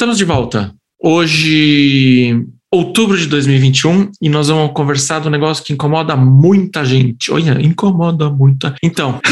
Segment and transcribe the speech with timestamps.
[0.00, 0.72] Estamos de volta.
[0.98, 7.30] Hoje, outubro de 2021, e nós vamos conversar do negócio que incomoda muita gente.
[7.30, 8.74] Olha, incomoda muita.
[8.82, 9.20] Então.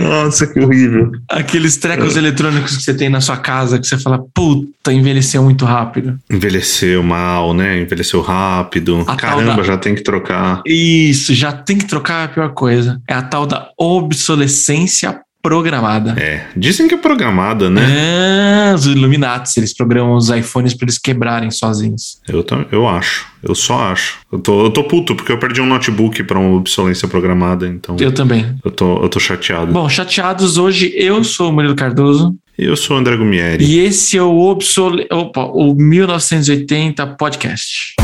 [0.00, 1.12] Nossa, que horrível.
[1.28, 5.66] Aqueles trecos eletrônicos que você tem na sua casa que você fala, puta, envelheceu muito
[5.66, 6.18] rápido.
[6.30, 7.82] Envelheceu mal, né?
[7.82, 9.04] Envelheceu rápido.
[9.06, 10.62] A Caramba, da- já tem que trocar.
[10.66, 12.98] Isso, já tem que trocar é a pior coisa.
[13.06, 16.14] É a tal da obsolescência programada.
[16.18, 18.70] É, dizem que é programada, né?
[18.70, 22.18] É, os Illuminati, eles programam os iPhones para eles quebrarem sozinhos.
[22.26, 23.26] Eu, eu acho.
[23.42, 24.20] Eu só acho.
[24.32, 27.94] Eu tô, eu tô puto porque eu perdi um notebook pra uma obsolência programada, então
[28.00, 28.56] Eu também.
[28.64, 29.70] eu tô, eu tô chateado.
[29.70, 33.64] Bom, chateados hoje, eu sou o Murilo Cardoso eu sou o André Gumieri.
[33.64, 35.08] e esse é o Obsole...
[35.10, 37.96] Opa, o 1980 Podcast.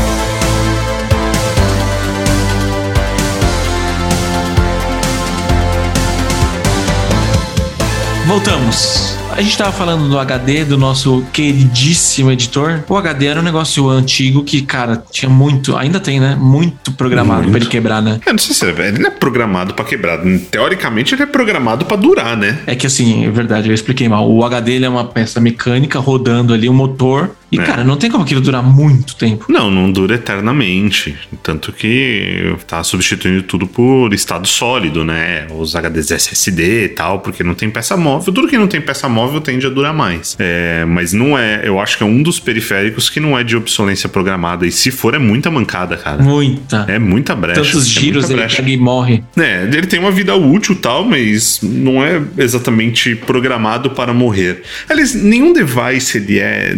[8.27, 9.17] Voltamos.
[9.31, 12.83] A gente tava falando do HD, do nosso queridíssimo editor.
[12.87, 16.37] O HD era um negócio antigo que, cara, tinha muito, ainda tem, né?
[16.39, 18.19] Muito programado pra ele quebrar, né?
[18.25, 20.19] Eu não sei se é- ele não é programado pra quebrar.
[20.49, 22.59] Teoricamente, ele é programado pra durar, né?
[22.67, 24.29] É que assim, é verdade, eu expliquei mal.
[24.29, 27.31] O HD ele é uma peça mecânica rodando ali, um motor.
[27.51, 27.63] E, É.
[27.63, 29.45] cara, não tem como aquilo durar muito tempo.
[29.49, 31.15] Não, não dura eternamente.
[31.43, 35.47] Tanto que tá substituindo tudo por estado sólido, né?
[35.51, 38.33] Os HDs SSD e tal, porque não tem peça móvel.
[38.33, 40.35] Tudo que não tem peça móvel tende a durar mais.
[40.39, 41.61] É, mas não é.
[41.65, 44.65] Eu acho que é um dos periféricos que não é de obsolência programada.
[44.65, 46.21] E se for, é muita mancada, cara.
[46.23, 46.85] Muita.
[46.87, 47.61] É muita brecha.
[47.61, 48.55] Tantos é giros muita ele brecha.
[48.57, 49.23] pega e morre.
[49.37, 54.61] É, ele tem uma vida útil e tal, mas não é exatamente programado para morrer.
[54.89, 56.73] Aliás, nenhum device ele é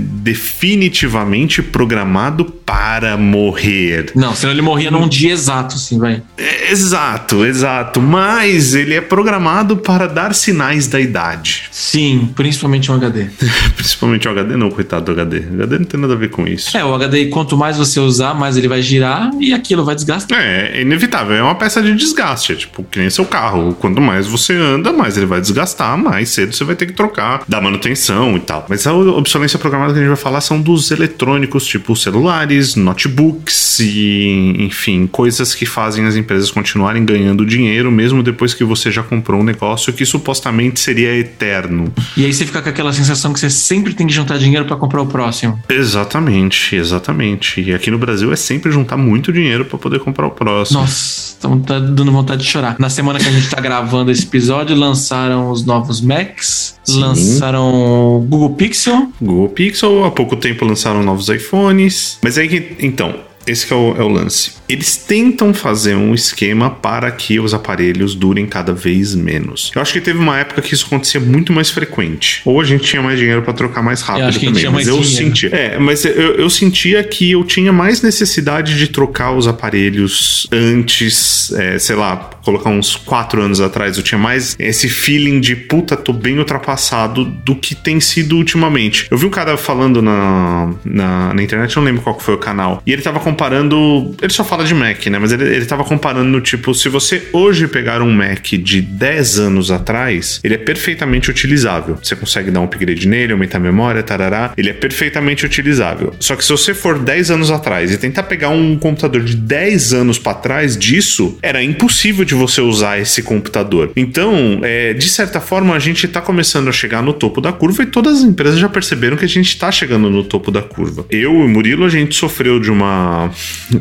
[0.64, 4.11] definitivamente programado para morrer.
[4.16, 6.23] Não, senão ele morria num dia exato, assim, vai.
[6.38, 8.02] É, exato, exato.
[8.02, 11.66] Mas ele é programado para dar sinais da idade.
[11.69, 13.25] Sim, principalmente um HD.
[13.75, 15.39] Principalmente o HD, não, coitado do HD.
[15.39, 16.75] O HD não tem nada a ver com isso.
[16.75, 20.40] É, o HD, quanto mais você usar, mais ele vai girar e aquilo vai desgastar.
[20.40, 23.74] É, é inevitável, é uma peça de desgaste, é tipo que nem seu carro.
[23.74, 27.44] Quanto mais você anda, mais ele vai desgastar, mais cedo você vai ter que trocar,
[27.47, 28.66] dar manutenção e tal.
[28.69, 33.80] Mas a obsolência programada que a gente vai falar são dos eletrônicos, tipo celulares, notebooks
[33.80, 39.03] e, enfim, coisas que fazem as empresas continuarem ganhando dinheiro mesmo depois que você já
[39.03, 41.92] comprou um negócio que supostamente seria eterno.
[42.18, 44.75] E aí você fica com aquela sensação que você sempre tem que juntar dinheiro pra
[44.75, 45.59] comprar o próximo.
[45.69, 47.62] Exatamente, exatamente.
[47.62, 50.80] E aqui no Brasil é sempre juntar muito dinheiro para poder comprar o próximo.
[50.81, 52.75] Nossa, tão- tá dando vontade de chorar.
[52.80, 57.00] Na semana que a gente tá gravando esse episódio, lançaram os novos Macs, Sim.
[57.00, 59.12] lançaram o Google Pixel.
[59.22, 62.20] Google Pixel, há pouco tempo lançaram novos iPhones.
[62.22, 62.76] Mas aí que.
[62.86, 63.16] Então,
[63.46, 64.54] esse é o, é o lance.
[64.68, 69.72] Eles tentam fazer um esquema para que os aparelhos durem cada vez menos.
[69.76, 72.42] Eu acho que teve uma época que isso acontecia muito mais frequente.
[72.46, 74.70] Ou a gente tinha mais dinheiro para trocar mais rápido que também.
[74.70, 75.26] Mas eu dinheiro.
[75.26, 75.50] sentia.
[75.50, 81.52] É, mas eu, eu sentia que eu tinha mais necessidade de trocar os aparelhos antes,
[81.54, 83.98] é, sei lá, colocar uns quatro anos atrás.
[83.98, 89.08] Eu tinha mais esse feeling de puta, tô bem ultrapassado do que tem sido ultimamente.
[89.12, 92.38] Eu vi um cara falando na, na, na internet, eu não lembro qual foi o
[92.38, 94.16] canal, e ele tava comparando.
[94.21, 95.17] Ele só fala de Mac, né?
[95.17, 99.71] Mas ele, ele tava comparando tipo, se você hoje pegar um Mac de 10 anos
[99.71, 101.97] atrás, ele é perfeitamente utilizável.
[102.01, 104.53] Você consegue dar um upgrade nele, aumentar a memória, tarará.
[104.55, 106.13] Ele é perfeitamente utilizável.
[106.19, 109.94] Só que se você for 10 anos atrás e tentar pegar um computador de 10
[109.94, 113.91] anos para trás disso, era impossível de você usar esse computador.
[113.95, 117.83] Então, é, de certa forma, a gente tá começando a chegar no topo da curva
[117.83, 121.05] e todas as empresas já perceberam que a gente tá chegando no topo da curva.
[121.09, 123.22] Eu e o Murilo, a gente sofreu de uma.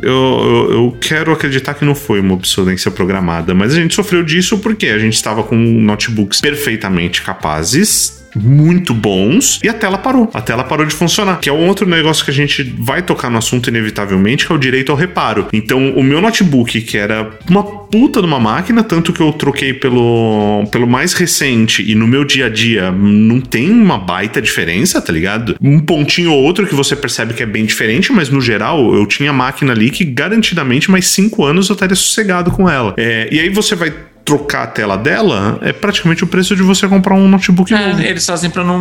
[0.03, 4.23] Eu, eu, eu quero acreditar que não foi uma obsolência programada, mas a gente sofreu
[4.23, 10.31] disso porque a gente estava com notebooks perfeitamente capazes muito bons e a tela parou.
[10.33, 13.39] A tela parou de funcionar, que é outro negócio que a gente vai tocar no
[13.39, 15.49] assunto inevitavelmente, que é o direito ao reparo.
[15.53, 19.75] Então, o meu notebook, que era uma puta de uma máquina, tanto que eu troquei
[19.75, 25.01] pelo, pelo mais recente e no meu dia a dia não tem uma baita diferença,
[25.01, 25.57] tá ligado?
[25.61, 29.07] Um pontinho ou outro que você percebe que é bem diferente, mas no geral eu
[29.07, 32.95] tinha máquina ali que garantidamente mais cinco anos eu estaria sossegado com ela.
[32.97, 33.93] É, e aí você vai
[34.25, 38.01] trocar a tela dela, é praticamente o preço de você comprar um notebook novo.
[38.01, 38.79] É, eles fazem pra não.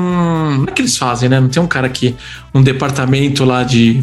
[0.57, 1.39] Não é que eles fazem, né?
[1.39, 2.15] Não tem um cara aqui,
[2.53, 4.01] um departamento lá de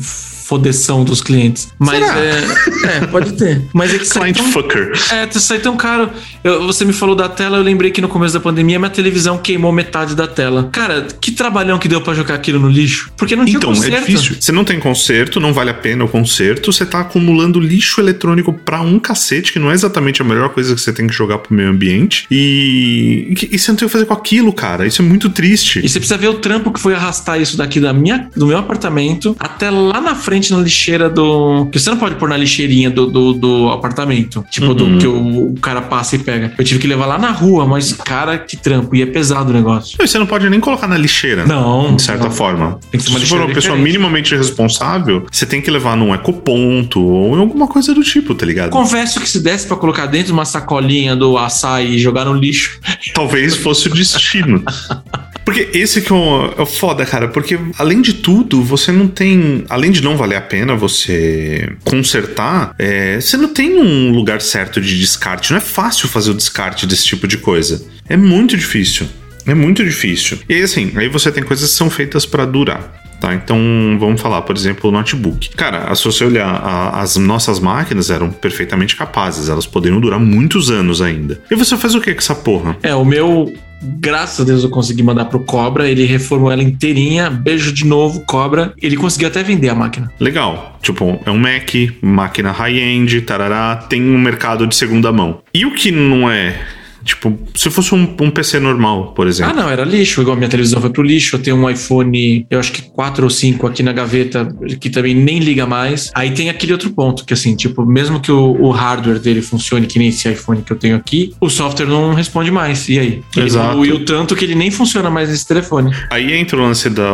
[0.49, 1.69] fodeção dos clientes.
[1.79, 2.45] Mas é,
[2.85, 3.63] é, pode ter.
[3.75, 4.93] Mas é que Client tão, fucker.
[5.13, 6.09] É, sai tão caro.
[6.43, 9.37] Eu, você me falou da tela, eu lembrei que no começo da pandemia minha televisão
[9.37, 10.71] queimou metade da tela.
[10.73, 13.13] Cara, que trabalhão que deu para jogar aquilo no lixo?
[13.15, 13.95] Porque não tinha então, conserto.
[13.95, 14.37] é difícil.
[14.41, 18.51] Você não tem conserto, não vale a pena o conserto, você tá acumulando lixo eletrônico
[18.53, 21.39] pra um cacete, que não é exatamente a melhor coisa que você tem que jogar
[21.39, 22.27] pro meio ambiente.
[22.31, 24.87] E, e você não tem o que fazer com aquilo, cara.
[24.87, 25.81] Isso é muito triste.
[25.85, 28.57] E você precisa ver o trampo que foi arrastar isso daqui da minha, do meu
[28.57, 31.67] apartamento até lá na frente na lixeira do.
[31.73, 34.45] Que você não pode pôr na lixeirinha do, do, do apartamento.
[34.51, 34.99] Tipo, do Uhum.
[34.99, 36.53] que o, o cara passa e pega.
[36.57, 38.95] Eu tive que levar lá na rua, mas, cara, que trampo.
[38.97, 39.97] E é pesado o negócio.
[40.01, 41.45] E você não pode nem colocar na lixeira.
[41.47, 41.95] Não.
[41.97, 42.31] De certa não.
[42.31, 42.79] forma.
[42.91, 43.83] Tem que ser uma Se for uma pessoa diferente.
[43.85, 48.47] minimamente responsável, você tem que levar num ecoponto ou em alguma coisa do tipo, tá
[48.47, 48.71] ligado?
[48.71, 52.35] Confesso que se desse pra colocar dentro de uma sacolinha do açaí e jogar no
[52.35, 52.79] lixo.
[53.15, 54.63] Talvez fosse o destino.
[55.49, 57.27] Porque esse que é o, é o foda, cara.
[57.29, 59.65] Porque, além de tudo, você não tem.
[59.71, 64.79] Além de não valer a pena você consertar, é, você não tem um lugar certo
[64.79, 65.51] de descarte.
[65.51, 67.83] Não é fácil fazer o descarte desse tipo de coisa.
[68.09, 69.07] É muito difícil.
[69.47, 70.39] É muito difícil.
[70.49, 72.93] E assim, aí você tem coisas que são feitas pra durar.
[73.19, 73.59] Tá, então
[73.99, 75.49] vamos falar, por exemplo, o notebook.
[75.57, 80.71] Cara, se você olhar, a- as nossas máquinas eram perfeitamente capazes, elas poderiam durar muitos
[80.71, 81.41] anos ainda.
[81.51, 82.77] E você faz o que com essa porra?
[82.83, 83.53] É, o meu.
[83.83, 88.21] Graças a Deus eu consegui mandar pro Cobra, ele reformou ela inteirinha, beijo de novo,
[88.27, 88.73] Cobra.
[88.81, 90.11] Ele conseguiu até vender a máquina.
[90.19, 90.79] Legal.
[90.83, 95.41] Tipo, é um Mac, máquina high-end, tarará, tem um mercado de segunda mão.
[95.53, 96.61] E o que não é?
[97.09, 99.55] Tipo, se fosse um, um PC normal, por Ah, exemplo.
[99.57, 101.37] não, era lixo, igual minha televisão foi pro lixo.
[101.37, 104.47] Eu tenho um iPhone, eu acho que 4 ou 5 aqui na gaveta,
[104.79, 106.11] que também nem liga mais.
[106.15, 109.87] Aí tem aquele outro ponto, que assim, tipo, mesmo que o, o hardware dele funcione,
[109.87, 112.87] que nem esse iPhone que eu tenho aqui, o software não responde mais.
[112.91, 113.23] E aí?
[113.35, 113.69] Ele Exato.
[113.71, 115.91] evoluiu tanto que ele nem funciona mais nesse telefone.
[116.11, 117.11] Aí entra o lance da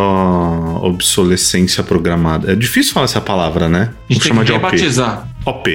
[0.83, 2.53] obsolescência programada.
[2.53, 3.91] É difícil falar essa palavra, né?
[4.09, 5.29] A gente tem que rebatizar.
[5.45, 5.71] OP.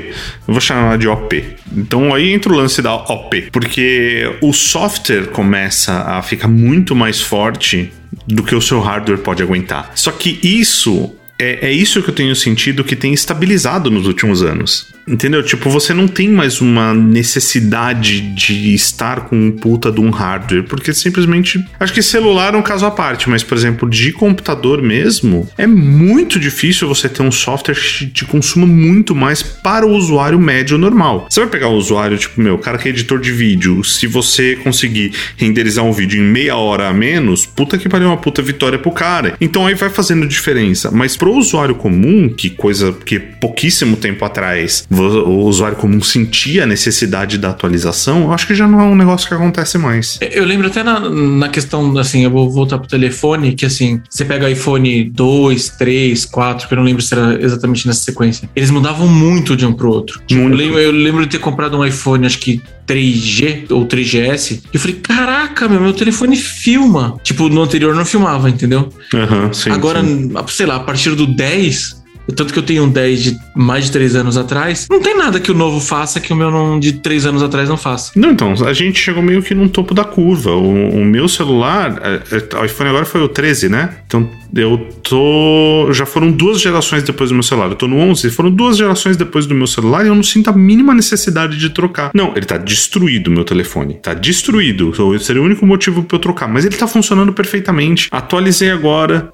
[0.48, 1.56] Eu vou chamar de OP.
[1.76, 7.22] Então aí entra o lance da OP, porque o software começa a ficar muito mais
[7.22, 7.92] forte
[8.28, 9.92] do que o seu hardware pode aguentar.
[9.96, 14.44] Só que isso é, é isso que eu tenho sentido que tem estabilizado nos últimos
[14.44, 14.88] anos.
[15.08, 15.42] Entendeu?
[15.42, 20.66] Tipo, você não tem mais uma necessidade de estar com um puta de um hardware,
[20.66, 21.66] porque simplesmente.
[21.80, 25.66] Acho que celular é um caso à parte, mas, por exemplo, de computador mesmo, é
[25.66, 30.78] muito difícil você ter um software que te consuma muito mais para o usuário médio
[30.78, 31.26] normal.
[31.28, 34.58] Você vai pegar o usuário, tipo, meu, cara que é editor de vídeo, se você
[34.58, 38.78] conseguir renderizar um vídeo em meia hora a menos, puta que pariu, uma puta vitória
[38.78, 39.36] pro cara.
[39.42, 40.92] Então aí vai fazendo diferença.
[40.92, 46.66] Mas pro usuário comum, que coisa que pouquíssimo tempo atrás o usuário comum sentia a
[46.66, 50.18] necessidade da atualização, eu acho que já não é um negócio que acontece mais.
[50.22, 54.26] Eu lembro até na, na questão, assim, eu vou voltar pro telefone, que assim, você
[54.26, 58.50] pega iPhone 2, 3, 4, que eu não lembro se era exatamente nessa sequência.
[58.56, 60.22] Eles mudavam muito de um pro outro.
[60.26, 64.52] Tipo, eu, lembro, eu lembro de ter comprado um iPhone, acho que 3G ou 3GS,
[64.52, 67.18] e eu falei, caraca, meu, meu telefone filma.
[67.24, 68.90] Tipo, no anterior não filmava, entendeu?
[69.14, 69.70] Aham, sim.
[69.70, 70.34] Agora, sim.
[70.48, 72.00] sei lá, a partir do 10,
[72.36, 75.40] tanto que eu tenho um 10 de mais de 3 anos atrás, não tem nada
[75.40, 78.12] que o novo faça que o meu não, de 3 anos atrás não faça.
[78.16, 80.52] Não, então, a gente chegou meio que no topo da curva.
[80.52, 83.98] O, o meu celular, é, é, o iPhone agora foi o 13, né?
[84.08, 85.92] Então eu tô.
[85.92, 87.70] Já foram duas gerações depois do meu celular.
[87.70, 90.50] Eu tô no 11, foram duas gerações depois do meu celular e eu não sinto
[90.50, 92.12] a mínima necessidade de trocar.
[92.14, 93.96] Não, ele tá destruído, meu telefone.
[93.96, 94.90] Tá destruído.
[94.90, 96.48] Então, esse seria o único motivo pra eu trocar.
[96.48, 98.08] Mas ele tá funcionando perfeitamente.
[98.12, 99.32] Atualizei agora.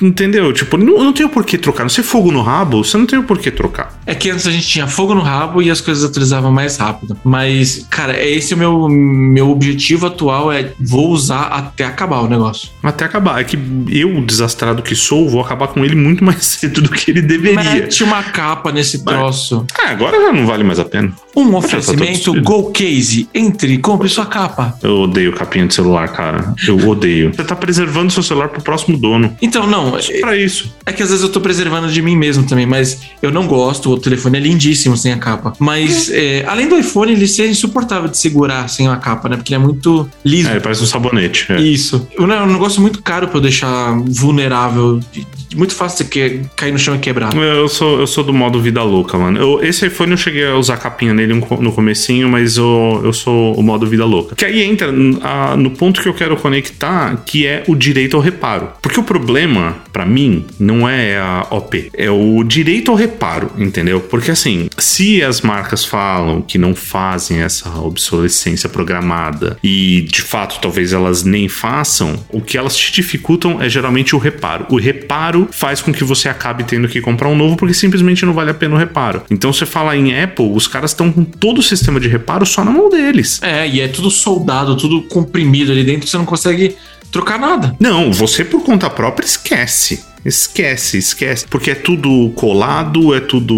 [0.00, 0.52] Entendeu?
[0.52, 1.84] Tipo, não, não tenho por que trocar.
[1.84, 3.98] Não sei fogo no rabo, você não tem por que trocar.
[4.06, 7.16] É que antes a gente tinha fogo no rabo e as coisas atualizavam mais rápido.
[7.24, 12.28] Mas, cara, é esse o meu, meu objetivo atual, é vou usar até acabar o
[12.28, 12.70] negócio.
[12.82, 13.40] Até acabar.
[13.40, 13.58] É que
[13.90, 17.74] eu, desastrado que sou, vou acabar com ele muito mais cedo do que ele deveria.
[17.74, 19.66] Mete uma capa nesse troço.
[19.78, 21.12] Ah, agora já não vale mais a pena.
[21.38, 23.28] Um oferecimento Go Case.
[23.34, 24.76] Entre e compre sua capa.
[24.82, 26.54] Eu odeio capinha de celular, cara.
[26.66, 27.32] Eu odeio.
[27.34, 29.36] Você tá preservando seu celular pro próximo dono.
[29.40, 30.74] Então, não, Só pra isso.
[30.84, 33.90] É que às vezes eu tô preservando de mim mesmo também, mas eu não gosto.
[33.90, 35.52] O telefone é lindíssimo sem a capa.
[35.58, 39.36] Mas é, além do iPhone, ele ser insuportável de segurar sem a capa, né?
[39.36, 40.48] Porque ele é muito liso.
[40.48, 41.46] É, parece um sabonete.
[41.52, 41.60] É.
[41.60, 42.06] Isso.
[42.18, 45.00] É um negócio muito caro pra eu deixar vulnerável.
[45.12, 45.26] de-
[45.56, 47.34] Muito fácil você que- cair no chão e quebrar.
[47.36, 49.38] Eu sou, eu sou do modo vida louca, mano.
[49.38, 53.00] Eu- esse iPhone eu cheguei a usar capinha nele no co- no comecinho, mas eu,
[53.04, 54.34] eu sou o modo vida louca.
[54.36, 58.22] Que aí entra a- no ponto que eu quero conectar, que é o direito ao
[58.22, 58.68] reparo.
[58.82, 64.00] Porque o problema, pra mim, não é a OP, é o direito ao reparo, entendeu?
[64.00, 70.58] Porque assim, se as marcas falam que não fazem essa obsolescência programada e de fato
[70.60, 74.66] talvez elas nem façam, o que elas te dificultam é geralmente o reparo.
[74.68, 78.24] O reparo caro faz com que você acabe tendo que comprar um novo porque simplesmente
[78.24, 79.22] não vale a pena o reparo.
[79.30, 82.64] Então você fala em Apple, os caras estão com todo o sistema de reparo só
[82.64, 83.40] na mão deles.
[83.42, 86.76] É, e é tudo soldado, tudo comprimido ali dentro, você não consegue
[87.12, 87.76] trocar nada.
[87.78, 90.06] Não, você por conta própria esquece.
[90.24, 91.46] Esquece, esquece.
[91.48, 93.54] Porque é tudo colado, é tudo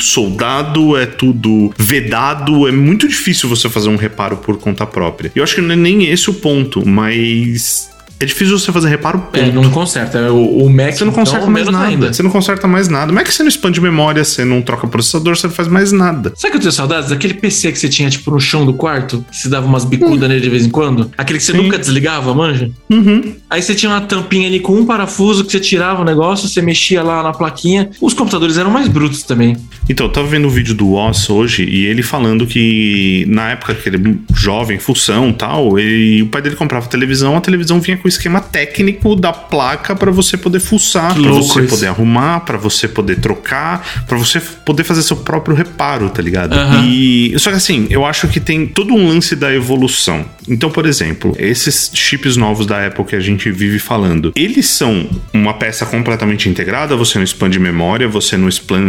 [0.00, 2.66] soldado, é tudo vedado.
[2.66, 5.30] É muito difícil você fazer um reparo por conta própria.
[5.34, 7.90] Eu acho que não é nem esse o ponto, mas
[8.20, 9.22] é difícil você fazer reparo.
[9.32, 9.54] É, ponto.
[9.54, 10.32] não conserta.
[10.32, 11.86] O, o Mac Você não conserta então, mais nada.
[11.86, 12.12] ainda.
[12.12, 13.12] Você não conserta mais nada.
[13.12, 15.92] Não é que você não expande memória, você não troca processador, você não faz mais
[15.92, 16.32] nada.
[16.34, 17.10] Sabe que eu tenho saudades?
[17.10, 20.28] Daquele PC que você tinha, tipo, no chão do quarto, que você dava umas bicudas
[20.28, 21.10] nele de vez em quando?
[21.16, 21.58] Aquele que você Sim.
[21.58, 22.70] nunca desligava, manja?
[22.90, 23.34] Uhum.
[23.48, 26.60] Aí você tinha uma tampinha ali com um parafuso que você tirava o negócio, você
[26.60, 27.90] mexia lá na plaquinha.
[28.00, 29.56] Os computadores eram mais brutos também.
[29.88, 33.74] Então, eu tava vendo o vídeo do Oz hoje e ele falando que na época
[33.74, 38.07] que ele jovem, função tal, ele, o pai dele comprava televisão, a televisão vinha com
[38.08, 41.68] o esquema técnico da placa pra você poder fuçar, louco você isso.
[41.68, 46.54] poder arrumar, pra você poder trocar, pra você poder fazer seu próprio reparo, tá ligado?
[46.54, 46.84] Aham.
[46.86, 50.24] E só que assim, eu acho que tem todo um lance da evolução.
[50.48, 55.06] Então, por exemplo, esses chips novos da Apple que a gente vive falando, eles são
[55.32, 58.48] uma peça completamente integrada, você não expande memória, você não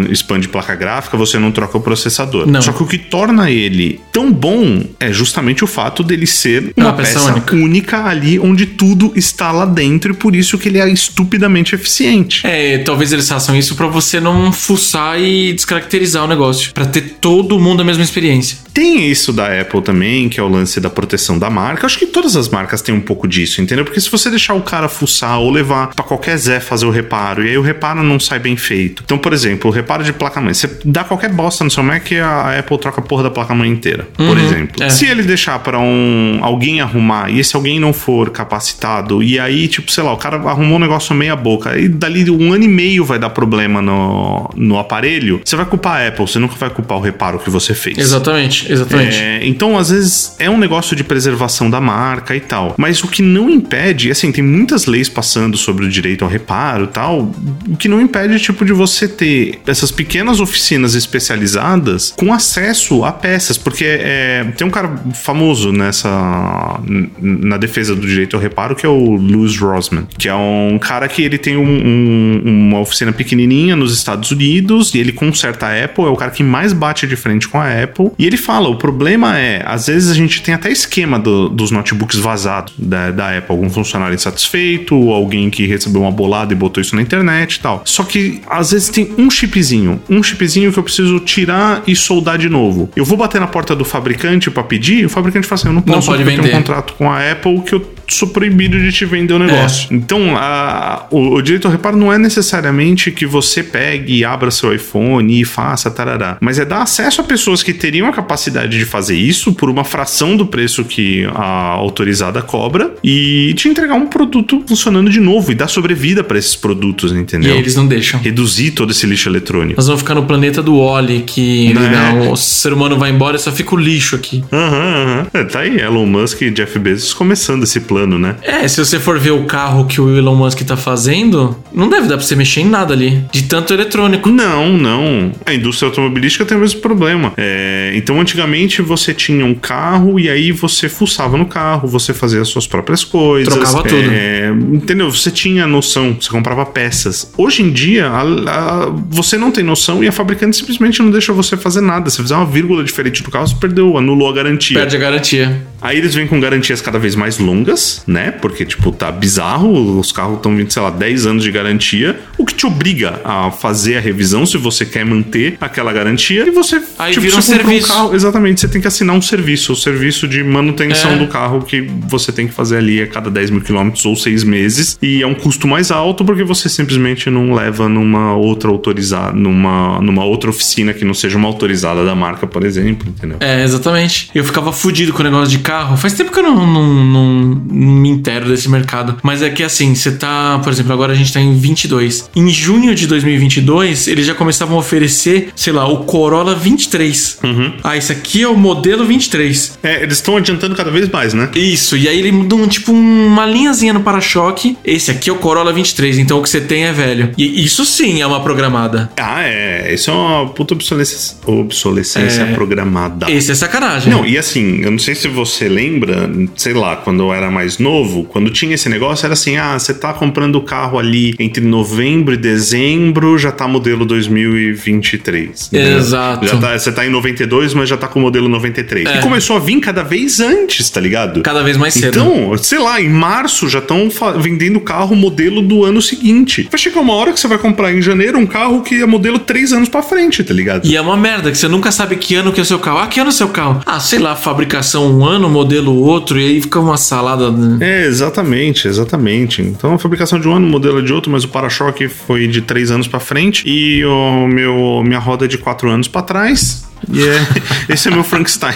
[0.10, 2.48] expande placa gráfica, você não troca o processador.
[2.48, 2.62] Não.
[2.62, 6.88] Só que o que torna ele tão bom é justamente o fato dele ser uma,
[6.88, 7.56] Uma peça peça, única.
[7.56, 8.06] única.
[8.06, 12.46] ali onde tudo está lá dentro e por isso que ele é estupidamente eficiente.
[12.46, 16.74] É, talvez eles façam isso pra você não fuçar e descaracterizar o negócio.
[16.74, 18.58] Pra ter todo mundo a mesma experiência.
[18.80, 21.86] Tem isso da Apple também, que é o lance da proteção da marca.
[21.86, 23.84] Acho que todas as marcas têm um pouco disso, entendeu?
[23.84, 27.46] Porque se você deixar o cara fuçar ou levar pra qualquer Zé fazer o reparo,
[27.46, 29.02] e aí o reparo não sai bem feito.
[29.04, 30.54] Então, por exemplo, o reparo de placa-mãe.
[30.54, 33.70] Você dá qualquer bosta no seu Mac e a Apple troca a porra da placa-mãe
[33.70, 34.82] inteira, por Uhum, exemplo.
[34.82, 34.90] é.
[34.90, 39.68] Se ele deixar pra um alguém arrumar, e esse alguém não for capacitado, e aí,
[39.68, 42.68] tipo, sei lá, o cara arrumou um negócio meia boca, e dali um ano e
[42.70, 46.70] meio vai dar problema no, no aparelho, você vai culpar a Apple, você nunca vai
[46.70, 47.98] culpar o reparo que você fez.
[47.98, 49.18] Exatamente, exatamente.
[49.18, 52.76] É, então, às vezes, é um negócio de preservação da marca e tal.
[52.78, 56.86] Mas o que não impede, assim, tem muitas leis passando sobre o direito ao reparo
[56.86, 57.32] e tal.
[57.68, 63.12] O que não impede, tipo, de você ter essas pequenas oficinas especializadas com acesso a
[63.12, 63.58] peças.
[63.58, 66.80] Porque é, tem um cara famoso nessa.
[67.22, 71.08] na defesa do direito ao reparo, que é o Louis Rosman, que é um cara
[71.08, 75.84] que ele tem um- um- uma oficina pequenininha nos Estados Unidos e ele conserta a
[75.86, 78.12] Apple, é o cara que mais bate de frente com a Apple.
[78.18, 81.72] E ele fala: o problema é, às vezes a gente tem até esquema do- dos
[81.72, 86.56] notebooks vazados da, da Apple, algum funcionário insatisfeito, ou alguém que recebeu uma bolada e
[86.56, 87.82] botou isso na internet e tal.
[87.86, 92.38] Só que às vezes tem um chipzinho, um chipzinho que eu preciso tirar e soldar
[92.38, 92.90] de novo.
[92.96, 95.82] Eu vou bater na porta do fabricante pra pedir, o fabricante fala assim: eu não
[95.82, 96.54] posso pode eu tenho vender.
[96.56, 99.88] um contrato com a Apple que eu sou proibido de te vender o negócio.
[99.92, 104.50] Então, a- o, o direito ao reparo não é necessariamente que você pegue e abra
[104.52, 108.78] seu iPhone e faça tarará, mas é dar acesso a pessoas que teriam a capacidade
[108.78, 113.96] de fazer isso por uma fração do preço que a autorizada cobra e te entregar
[113.96, 117.54] um produto funcionando de novo e dar sobrevida para esses produtos, E entendeu?
[117.54, 118.20] aí eles não deixam.
[118.20, 119.76] Reduzir todo esse lixo eletrônico.
[119.78, 121.90] Nós vamos ficar no planeta do Oli, que Né?
[121.90, 124.44] não, o ser humano vai embora e só fica o lixo aqui.
[124.52, 125.28] Aham, aham.
[125.34, 128.36] É, tá aí Elon Musk e Jeff Bezos começando esse plano, né?
[128.42, 132.08] É, se você for ver o carro que o Elon Musk tá fazendo, não deve
[132.08, 133.24] dar pra você mexer em nada ali.
[133.32, 134.30] De tanto eletrônico.
[134.30, 135.32] Não, não.
[135.46, 137.34] A indústria automobilística tem o mesmo problema.
[137.38, 142.42] É, então, antigamente você tinha um carro e aí você fuçava no carro, você fazia
[142.42, 143.54] as suas próprias coisas.
[143.54, 143.96] Trocava tudo.
[144.12, 145.10] É, entendeu?
[145.12, 147.32] Você tinha noção, você comprava peças.
[147.38, 151.34] Hoje em dia, a- a- você não tem noção e a fabricante simplesmente não deixa
[151.34, 152.10] você fazer nada.
[152.10, 154.78] Se fizer uma vírgula diferente do carro, você perdeu, anulou a garantia.
[154.80, 155.62] Perde a garantia.
[155.82, 158.32] Aí eles vêm com garantias cada vez mais longas, né?
[158.32, 160.00] Porque, tipo, tá bizarro.
[160.00, 162.20] Os carros estão vindo, sei lá, 10 anos de garantia.
[162.38, 166.48] O que te obriga a fazer a revisão se você quer manter aquela garantia.
[166.48, 166.82] E você.
[166.98, 167.88] Aí tipo, vira um serviço.
[167.88, 169.74] carro, exatamente, você tem que assinar um serviço.
[169.74, 171.18] O serviço de manutenção É.
[171.18, 174.44] do carro que você tem que fazer ali a cada 10 mil quilômetros ou 6
[174.44, 174.98] meses.
[175.02, 180.00] E é um custo mais alto porque você simplesmente não leva numa outra autorizada, numa,
[180.02, 183.38] numa outra oficina que não seja uma autorizada da marca, por exemplo, entendeu?
[183.40, 184.30] É, exatamente.
[184.34, 185.98] Eu ficava fudido com o negócio de carro.
[185.98, 189.18] Faz tempo que eu não, não, não me intero desse mercado.
[189.24, 192.30] Mas é que assim, você tá, por exemplo, agora a gente tá em 22.
[192.36, 197.40] Em junho de 2022, eles já começavam a oferecer, sei lá, o Corolla 23.
[197.84, 199.80] Ah, esse aqui é o modelo 23.
[199.84, 201.50] É, eles estão adiantando cada vez mais, né?
[201.56, 204.78] Isso, e aí ele muda um, tipo uma linhazinha no para-choque.
[204.84, 207.32] Esse aqui é o Corolla 23, então o que você tem é velho.
[207.38, 209.10] E isso sim é uma programada.
[209.18, 209.94] Ah, é.
[209.94, 212.54] Isso é uma puta obsolescência, obsolescência É.
[212.54, 213.32] programada.
[213.32, 214.12] Esse é sacanagem.
[214.12, 217.59] Não, e assim, eu não sei se você lembra, sei lá, quando eu era mais
[217.60, 221.36] mais novo, quando tinha esse negócio, era assim: ah, você tá comprando o carro ali
[221.38, 225.72] entre novembro e dezembro, já tá modelo 2023.
[225.74, 225.98] Né?
[225.98, 226.48] Exato.
[226.48, 229.06] Já tá, você tá em 92, mas já tá com o modelo 93.
[229.06, 229.18] É.
[229.18, 231.42] E começou a vir cada vez antes, tá ligado?
[231.42, 232.08] Cada vez mais cedo.
[232.08, 236.66] Então, sei lá, em março já estão vendendo carro modelo do ano seguinte.
[236.72, 239.38] Vai chegar uma hora que você vai comprar em janeiro um carro que é modelo
[239.38, 240.88] três anos pra frente, tá ligado?
[240.88, 243.00] E é uma merda, que você nunca sabe que ano que é o seu carro.
[243.00, 243.82] Ah, que ano é o seu carro?
[243.86, 247.49] Ah, sei lá, fabricação um ano, modelo outro, e aí fica uma salada.
[247.58, 247.78] Né?
[247.82, 249.62] É, exatamente, exatamente.
[249.62, 252.62] Então a fabricação de um ano, modelo é de outro, mas o para-choque foi de
[252.62, 256.89] três anos para frente e o meu minha roda é de quatro anos para trás.
[257.12, 257.48] E yeah.
[257.90, 258.76] é, esse é meu Frankenstein.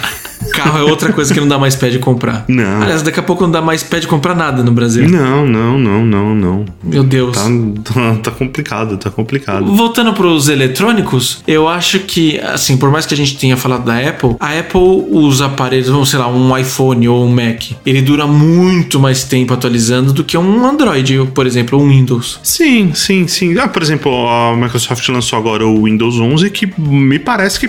[0.52, 2.44] Carro é outra coisa que não dá mais pé de comprar.
[2.48, 2.82] Não.
[2.82, 5.08] Aliás, daqui a pouco não dá mais pé de comprar nada no Brasil.
[5.08, 6.64] Não, não, não, não, não.
[6.82, 7.36] Meu Deus.
[7.36, 7.44] Tá,
[7.92, 9.74] tá, tá complicado, tá complicado.
[9.74, 13.84] Voltando para os eletrônicos, eu acho que, assim, por mais que a gente tenha falado
[13.84, 18.02] da Apple, a Apple, os aparelhos, vamos sei lá, um iPhone ou um Mac, ele
[18.02, 22.40] dura muito mais tempo atualizando do que um Android, por exemplo, um Windows.
[22.42, 23.58] Sim, sim, sim.
[23.58, 27.68] Ah, por exemplo, a Microsoft lançou agora o Windows 11 que me parece que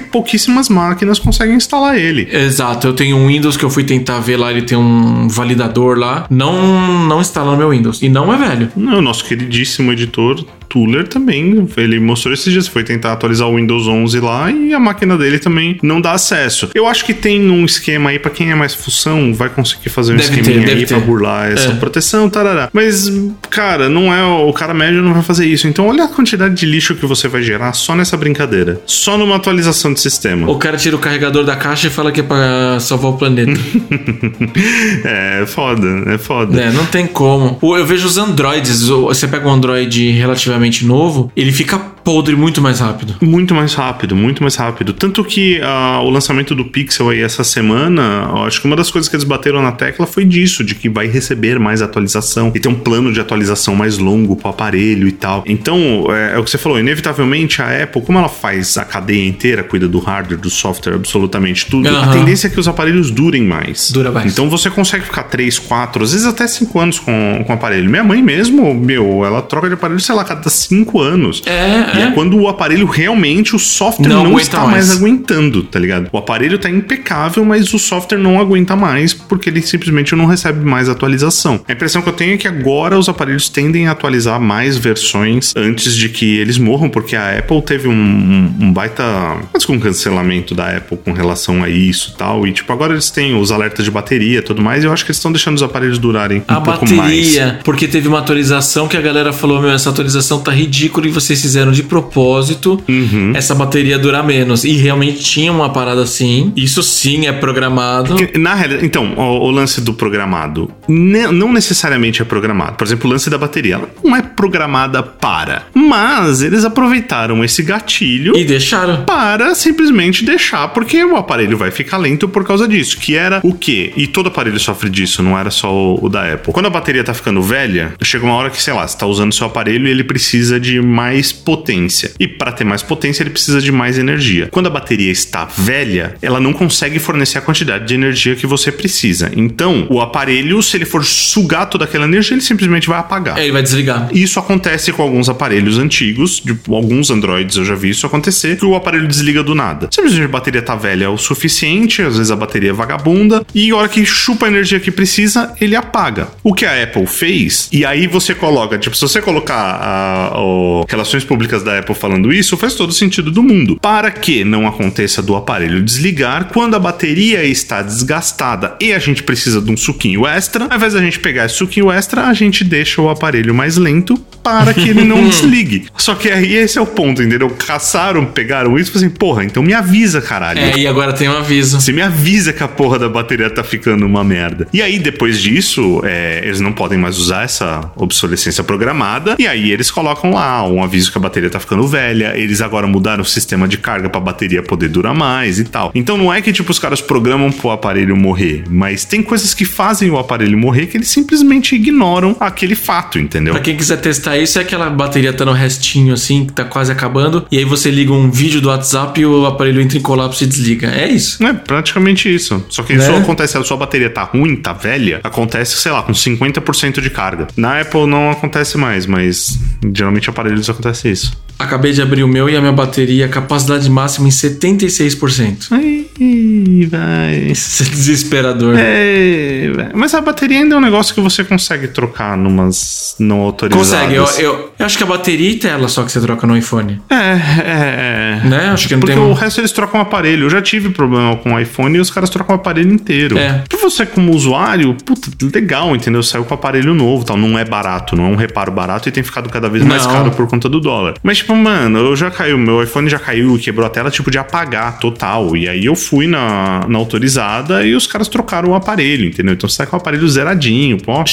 [0.55, 2.27] pouquíssimas máquinas conseguem instalar ele.
[2.31, 2.87] Exato.
[2.87, 6.25] Eu tenho um Windows que eu fui tentar ver lá, ele tem um validador lá.
[6.29, 8.01] Não, não instala no meu Windows.
[8.01, 8.71] E não é velho.
[8.75, 10.45] Não, nosso queridíssimo editor
[10.75, 14.79] Tuller também, ele mostrou esses dias, foi tentar atualizar o Windows 11 lá e a
[14.79, 16.69] máquina dele também não dá acesso.
[16.75, 20.11] Eu acho que tem um esquema aí para quem é mais função, vai conseguir fazer
[20.13, 21.75] um deve esqueminha ter, aí para burlar essa é.
[21.75, 22.69] proteção, tarará.
[22.73, 23.09] Mas,
[23.49, 25.65] cara, não é o cara médio não vai fazer isso.
[25.65, 29.37] Então olha a quantidade de lixo que você vai gerar só nessa brincadeira, só numa
[29.37, 30.34] atualização de sistema.
[30.47, 33.51] O cara tira o carregador da caixa e fala que é para salvar o planeta.
[35.05, 36.61] é, foda, é foda.
[36.61, 37.57] É, não tem como.
[37.61, 42.79] Eu vejo os Androids, você pega um Android relativamente novo, ele fica podre muito mais
[42.79, 43.15] rápido.
[43.19, 44.93] Muito mais rápido, muito mais rápido.
[44.93, 49.09] Tanto que uh, o lançamento do Pixel aí essa semana, acho que uma das coisas
[49.09, 52.67] que eles bateram na tecla foi disso, de que vai receber mais atualização e ter
[52.67, 55.43] um plano de atualização mais longo pro aparelho e tal.
[55.47, 59.27] Então, é, é o que você falou, inevitavelmente a Apple, como ela faz a cadeia
[59.27, 62.01] inteira, cuida do hardware, do software, absolutamente tudo, uhum.
[62.03, 63.89] a tendência é que os aparelhos durem mais.
[63.91, 64.31] Dura mais.
[64.31, 67.89] Então você consegue ficar 3, 4, às vezes até 5 anos com, com o aparelho.
[67.89, 71.41] Minha mãe mesmo, meu, ela troca de aparelho, sei lá, cada 5 anos.
[71.47, 72.11] É, e é.
[72.11, 74.87] quando o aparelho realmente, o software não, não está mais.
[74.87, 74.97] mais.
[74.97, 76.09] aguentando, tá ligado?
[76.11, 80.65] O aparelho tá impecável, mas o software não aguenta mais porque ele simplesmente não recebe
[80.65, 81.61] mais atualização.
[81.67, 85.53] A impressão que eu tenho é que agora os aparelhos tendem a atualizar mais versões
[85.55, 89.03] antes de que eles morram, porque a Apple teve um, um, um baita.
[89.51, 92.47] Quase um cancelamento da Apple com relação a isso e tal.
[92.47, 95.03] E tipo, agora eles têm os alertas de bateria e tudo mais, e eu acho
[95.03, 97.63] que eles estão deixando os aparelhos durarem um a pouco bateria, mais.
[97.63, 101.41] Porque teve uma atualização que a galera falou: meu, essa atualização tá ridícula e vocês
[101.41, 103.31] fizeram de propósito uhum.
[103.35, 104.63] essa bateria durar menos.
[104.63, 106.51] E realmente tinha uma parada assim.
[106.55, 108.15] Isso sim é programado.
[108.35, 112.75] Na realidade, então, o, o, lance do programado ne, não necessariamente é programado.
[112.75, 115.63] Por exemplo, o lance da bateria, ela não é programada para.
[115.73, 121.97] Mas eles aproveitaram esse gatilho e deixaram para simplesmente deixar, porque o aparelho vai ficar
[121.97, 122.97] lento por causa disso.
[122.97, 123.93] Que era o quê?
[123.95, 126.53] E todo aparelho sofre disso, não era só o, o da Apple.
[126.53, 129.33] Quando a bateria tá ficando velha, chega uma hora que, sei lá, você tá usando
[129.33, 131.74] seu aparelho e ele precisa de mais potência.
[132.19, 134.47] E para ter mais potência, ele precisa de mais energia.
[134.51, 138.71] Quando a bateria está velha, ela não consegue fornecer a quantidade de energia que você
[138.71, 139.31] precisa.
[139.35, 143.37] Então, o aparelho, se ele for sugar toda aquela energia, ele simplesmente vai apagar.
[143.37, 144.09] É, ele vai desligar.
[144.11, 148.65] Isso acontece com alguns aparelhos antigos, de alguns Androids eu já vi isso acontecer, que
[148.65, 149.89] o aparelho desliga do nada.
[149.91, 153.75] Simplesmente a bateria tá velha o suficiente, às vezes a bateria é vagabunda, e a
[153.75, 156.27] hora que chupa a energia que precisa, ele apaga.
[156.43, 160.85] O que a Apple fez, e aí você coloca, tipo, se você colocar a, a,
[160.87, 163.77] relações públicas da Apple falando isso, faz todo sentido do mundo.
[163.81, 169.23] Para que não aconteça do aparelho desligar quando a bateria está desgastada e a gente
[169.23, 172.63] precisa de um suquinho extra, ao invés da gente pegar esse suquinho extra, a gente
[172.63, 175.87] deixa o aparelho mais lento para que ele não desligue.
[175.97, 177.49] Só que aí esse é o ponto, entendeu?
[177.49, 180.59] Caçaram, pegaram isso e falaram assim, porra, então me avisa, caralho.
[180.59, 181.81] É, e agora tem um aviso.
[181.81, 184.67] Você me avisa que a porra da bateria tá ficando uma merda.
[184.71, 189.71] E aí, depois disso, é, eles não podem mais usar essa obsolescência programada, e aí
[189.71, 193.25] eles colocam lá um aviso que a bateria tá ficando velha, eles agora mudaram o
[193.25, 195.91] sistema de carga pra bateria poder durar mais e tal.
[195.93, 199.65] Então não é que, tipo, os caras programam pro aparelho morrer, mas tem coisas que
[199.65, 203.53] fazem o aparelho morrer que eles simplesmente ignoram aquele fato, entendeu?
[203.53, 206.91] Pra quem quiser testar isso, é aquela bateria tá no restinho assim, que tá quase
[206.91, 210.43] acabando, e aí você liga um vídeo do WhatsApp e o aparelho entra em colapso
[210.43, 210.87] e desliga.
[210.87, 211.43] É isso.
[211.43, 212.63] É praticamente isso.
[212.69, 213.17] Só que isso né?
[213.17, 217.47] acontece, a sua bateria tá ruim, tá velha, acontece, sei lá, com 50% de carga.
[217.55, 219.59] Na Apple não acontece mais, mas
[219.93, 221.34] geralmente aparelhos acontece isso.
[221.57, 225.71] Acabei de abrir o meu e a minha bateria, capacidade máxima em 76%.
[225.71, 227.47] Aí Ih, vai.
[227.51, 228.75] Desesperador.
[228.77, 229.89] É, vai.
[229.93, 233.89] mas a bateria ainda é um negócio que você consegue trocar numas não autorizadas.
[233.89, 234.15] Consegue.
[234.15, 237.01] Eu, eu, eu acho que a bateria e tela só que você troca no iPhone.
[237.09, 238.47] É, é, é.
[238.47, 238.69] Né?
[238.69, 240.45] Acho que não Porque tem o resto eles trocam o aparelho.
[240.45, 243.37] Eu já tive problema com o iPhone e os caras trocam o aparelho inteiro.
[243.37, 243.63] É.
[243.67, 246.23] Pra você, como usuário, puta, legal, entendeu?
[246.23, 247.37] Saiu com aparelho novo tal.
[247.37, 250.13] Não é barato, não é um reparo barato e tem ficado cada vez mais Não.
[250.13, 251.15] caro por conta do dólar.
[251.21, 254.31] Mas, tipo, mano, eu já caiu, meu iPhone já caiu e quebrou a tela, tipo,
[254.31, 255.55] de apagar total.
[255.55, 259.53] E aí eu fui na, na autorizada e os caras trocaram o aparelho, entendeu?
[259.53, 261.23] Então você tá com o aparelho zeradinho, pô.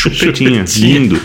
[0.00, 1.20] Chupetinha, lindo.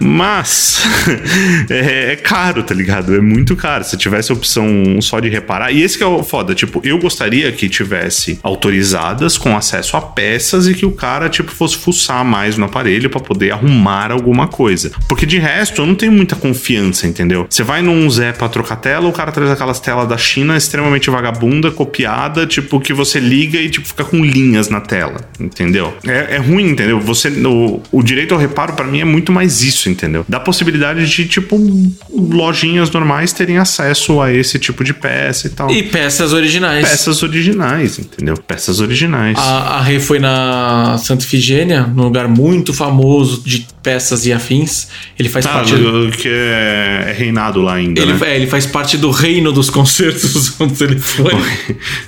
[0.00, 0.84] Mas
[1.68, 3.14] é, é caro, tá ligado?
[3.14, 3.82] É muito caro.
[3.82, 4.66] Se tivesse a opção
[5.00, 5.72] só de reparar.
[5.72, 6.54] E esse que é o foda.
[6.54, 11.50] Tipo, eu gostaria que tivesse autorizadas com acesso a peças e que o cara, tipo,
[11.50, 14.92] fosse fuçar mais no aparelho pra poder arrumar alguma coisa.
[15.08, 17.46] Porque de resto, eu não tenho muita confiança, entendeu?
[17.50, 21.10] Você vai num Zé pra trocar tela, o cara traz aquelas telas da China extremamente
[21.10, 25.92] vagabunda, copiada, tipo, que você liga e, tipo, fica com linhas na tela, entendeu?
[26.06, 27.00] É, é ruim, entendeu?
[27.00, 30.24] Você, o, o direito ao reparo, pra mim, é muito mais isso, entendeu?
[30.28, 31.56] Dá possibilidade de, tipo,
[32.10, 35.70] lojinhas normais terem acesso a esse tipo de peça e tal.
[35.70, 36.88] E peças originais.
[36.88, 38.36] Peças originais, entendeu?
[38.36, 39.36] Peças originais.
[39.38, 44.88] A, a Rê foi na Santa Ifigênia, num lugar muito famoso de peças e afins.
[45.18, 45.74] Ele faz Ah, parte.
[45.74, 48.18] o- que é, é reinado lá ainda, Ele, né?
[48.26, 51.42] é, ele faz parte do reino dos concertos do telefone.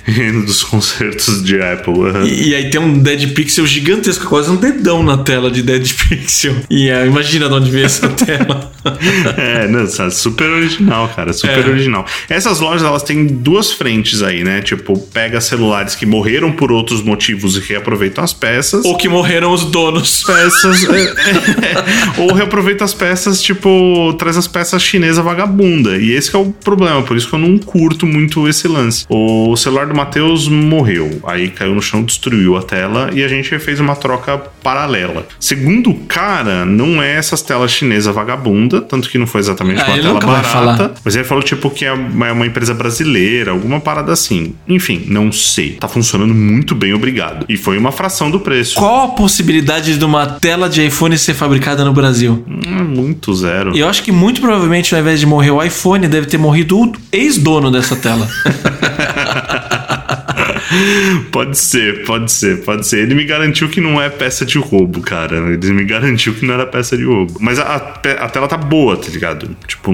[0.05, 1.93] Reino dos concertos de Apple.
[2.09, 2.25] aham.
[2.25, 5.86] E, e aí tem um Dead Pixel gigantesco, quase um dedão na tela de Dead
[5.93, 6.55] Pixel.
[6.69, 8.71] E é, imagina de onde veio essa tela.
[9.37, 11.69] É, não, sabe, super original, cara, super É.
[11.69, 12.05] original.
[12.29, 14.61] Essas lojas, elas têm duas frentes aí, né?
[14.61, 18.83] Tipo, pega celulares que morreram por outros motivos e reaproveitam as peças.
[18.85, 20.23] Ou que morreram os donos.
[20.23, 20.83] peças.
[20.89, 25.97] é, é, ou reaproveita as peças, tipo, traz as peças chinesa vagabunda.
[25.97, 29.05] E esse que é o problema, por isso que eu não curto muito esse lance.
[29.09, 33.57] O celular do Matheus morreu, aí caiu no chão, destruiu a tela e a gente
[33.59, 35.25] fez uma troca paralela.
[35.39, 39.85] Segundo o cara, não é essas telas chinesa vagabunda, tanto que não foi exatamente Ah,
[39.87, 40.93] uma tela barata.
[41.03, 44.55] Mas ele falou, tipo, que é uma é uma empresa brasileira, alguma parada assim.
[44.67, 45.71] Enfim, não sei.
[45.73, 47.45] Tá funcionando muito bem, obrigado.
[47.49, 48.75] E foi uma fração do preço.
[48.75, 52.43] Qual a possibilidade de uma tela de iPhone ser fabricada no Brasil?
[52.47, 53.75] Hum, muito zero.
[53.75, 56.77] E eu acho que muito provavelmente, ao invés de morrer o iPhone, deve ter morrido
[56.79, 58.27] o ex-dono dessa tela.
[61.31, 62.99] Pode ser, pode ser, pode ser.
[62.99, 65.37] Ele me garantiu que não é peça de roubo, cara.
[65.53, 67.33] Ele me garantiu que não era peça de roubo.
[67.39, 69.55] Mas a, a tela tá boa, tá ligado?
[69.67, 69.93] Tipo,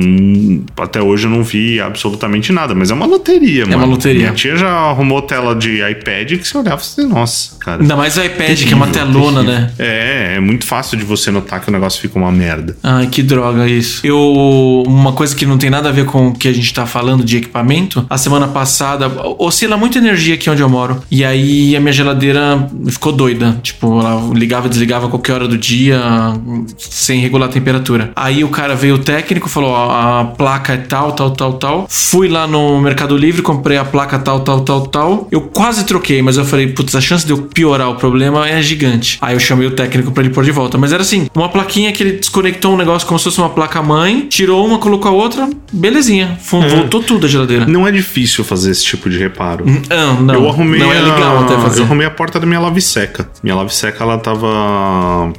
[0.81, 3.77] até hoje eu não vi absolutamente nada, mas é uma loteria, mano.
[3.77, 4.21] uma loteria.
[4.23, 7.81] Minha tia já arrumou tela de iPad que você olhava e você, nossa, cara.
[7.81, 9.61] Ainda mais o iPad, que é uma Terrível, telona, terrível.
[9.61, 9.73] né?
[9.79, 12.75] É, é muito fácil de você notar que o negócio fica uma merda.
[12.83, 14.05] Ai, que droga isso.
[14.05, 14.83] Eu.
[14.87, 17.23] Uma coisa que não tem nada a ver com o que a gente tá falando
[17.23, 18.05] de equipamento.
[18.09, 19.07] A semana passada
[19.39, 21.01] oscila muita energia aqui onde eu moro.
[21.11, 23.57] E aí a minha geladeira ficou doida.
[23.61, 26.01] Tipo, ela ligava e desligava a qualquer hora do dia,
[26.77, 28.11] sem regular a temperatura.
[28.15, 31.85] Aí o cara veio o técnico, falou: ó, a placa é tal, tal, tal, tal.
[31.89, 35.27] Fui lá no Mercado Livre, comprei a placa tal, tal, tal, tal.
[35.31, 38.61] Eu quase troquei, mas eu falei, putz, a chance de eu piorar o problema é
[38.61, 39.17] gigante.
[39.21, 40.77] Aí eu chamei o técnico pra ele pôr de volta.
[40.77, 43.81] Mas era assim, uma plaquinha que ele desconectou um negócio como se fosse uma placa
[43.81, 46.37] mãe, tirou uma, colocou a outra, belezinha.
[46.41, 47.65] Fu- Voltou tudo a geladeira.
[47.65, 49.65] Não é difícil fazer esse tipo de reparo.
[49.89, 50.33] Não, não.
[50.33, 51.41] eu arrumei não é legal a...
[51.41, 51.81] até fazer.
[51.81, 53.27] Eu arrumei a porta da minha lave seca.
[53.41, 55.33] Minha lave seca, ela tava.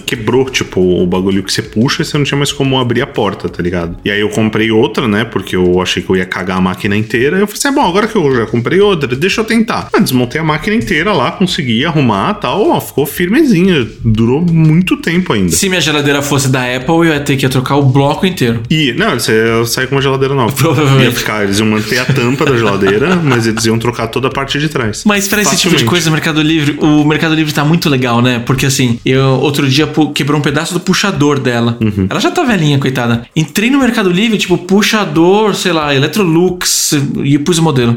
[0.00, 3.06] Quebrou, tipo, o bagulho que você puxa e você não tinha mais como abrir a
[3.06, 3.96] porta, tá ligado?
[4.04, 5.24] E aí eu comprei outra, né?
[5.24, 7.38] Porque eu achei que eu ia cagar a máquina inteira.
[7.38, 9.88] Eu falei assim: ah, bom, agora que eu já comprei outra, deixa eu tentar.
[9.92, 12.70] Ah, desmontei a máquina inteira lá, consegui arrumar tal.
[12.70, 13.86] Ó, ficou firmezinha.
[14.04, 15.52] Durou muito tempo ainda.
[15.52, 18.62] Se minha geladeira fosse da Apple, eu ia ter que trocar o bloco inteiro.
[18.70, 19.32] E, não, você
[19.66, 20.52] sai com uma geladeira nova.
[20.56, 21.04] Provavelmente.
[21.04, 24.30] Ia ficar, eles iam manter a tampa da geladeira, mas eles iam trocar toda a
[24.30, 25.02] parte de trás.
[25.04, 28.20] Mas pra esse tipo de coisa, o Mercado Livre, o Mercado Livre tá muito legal,
[28.20, 28.42] né?
[28.44, 31.76] Porque assim, eu outro dia quebrou um pedaço do puxador dela.
[31.80, 32.06] Uhum.
[32.08, 33.26] Ela já tá velhinha, coitada.
[33.34, 36.92] Entrei no Mercado Livre, tipo, puxador, sei lá, Electrolux,
[37.24, 37.96] e pus o modelo.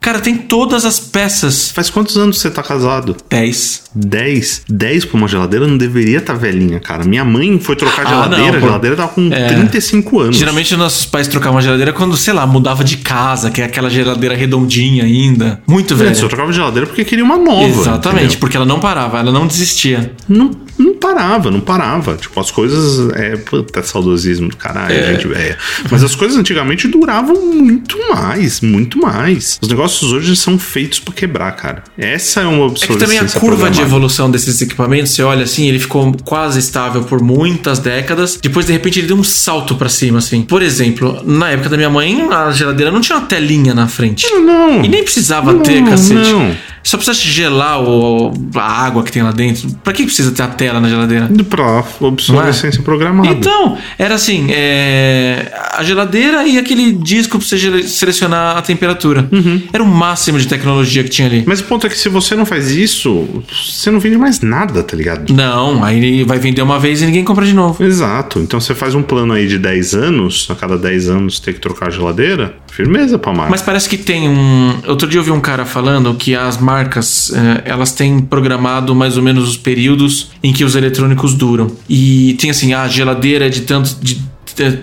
[0.00, 1.70] Cara, tem todas as peças.
[1.72, 3.14] Faz quantos anos você tá casado?
[3.28, 3.82] 10.
[3.94, 4.62] 10?
[4.66, 7.04] 10 pra uma geladeira não deveria estar velhinha, cara.
[7.04, 9.48] Minha mãe foi trocar Ah, geladeira, não, a geladeira tava com É.
[9.48, 10.36] 35 anos.
[10.38, 13.90] Geralmente nossos pais trocavam a geladeira quando, sei lá, mudava de casa, que é aquela
[13.90, 15.60] geladeira redondinha ainda.
[15.68, 16.14] Muito É, velha.
[16.14, 17.66] só trocava geladeira porque queria uma nova.
[17.68, 18.38] Exatamente, entendeu?
[18.40, 20.12] porque ela não parava, ela não desistia.
[20.26, 22.16] Não, não parava, não parava.
[22.16, 23.10] Tipo, as coisas.
[23.14, 25.12] É, puta, saudosismo do caralho, É.
[25.12, 25.56] gente velha.
[25.90, 29.58] Mas as coisas antigamente duravam muito mais, muito mais.
[29.60, 31.84] Os negócios hoje são feitos pra quebrar, cara.
[31.96, 35.68] Essa é uma É que também a curva de evolução desses equipamentos, você olha assim,
[35.68, 38.38] ele ficou quase estável por muitas décadas.
[38.42, 40.42] Depois, de repente, ele deu um salto para cima, assim.
[40.42, 44.26] Por exemplo, na época da minha mãe, a geladeira não tinha uma telinha na frente.
[44.34, 44.84] Não.
[44.84, 46.14] E nem precisava não, ter, cacete.
[46.32, 46.56] Não.
[46.82, 49.70] Só precisa gelar o, a água que tem lá dentro.
[49.84, 51.28] Pra que precisa ter a tela na geladeira?
[51.48, 52.82] Pra obsolescência é?
[52.82, 53.28] programada.
[53.28, 59.28] Então, era assim: é, a geladeira e aquele disco pra você selecionar a temperatura.
[59.30, 59.62] Uhum.
[59.72, 61.44] Era o máximo de tecnologia que tinha ali.
[61.46, 64.82] Mas o ponto é que se você não faz isso, você não vende mais nada,
[64.82, 65.32] tá ligado?
[65.32, 67.84] Não, aí vai vender uma vez e ninguém compra de novo.
[67.84, 68.38] Exato.
[68.38, 71.60] Então você faz um plano aí de 10 anos, a cada 10 anos ter que
[71.60, 73.50] trocar a geladeira, firmeza pra marca.
[73.50, 74.78] Mas parece que tem um.
[74.86, 79.16] Outro dia eu vi um cara falando que as marcas eh, elas têm programado mais
[79.16, 81.70] ou menos os períodos em que os eletrônicos duram.
[81.88, 83.96] E tem assim, a geladeira é de tanto.
[84.00, 84.29] De,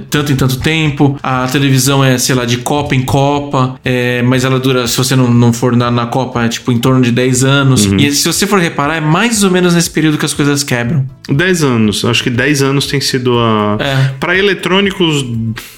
[0.09, 4.43] tanto em tanto tempo, a televisão é, sei lá, de Copa em Copa, é, mas
[4.43, 7.11] ela dura, se você não, não for na, na Copa, é tipo em torno de
[7.11, 7.85] 10 anos.
[7.85, 7.97] Uhum.
[7.97, 11.05] E se você for reparar, é mais ou menos nesse período que as coisas quebram.
[11.29, 13.77] 10 anos, acho que 10 anos tem sido a.
[13.79, 14.13] É.
[14.19, 15.25] Para eletrônicos,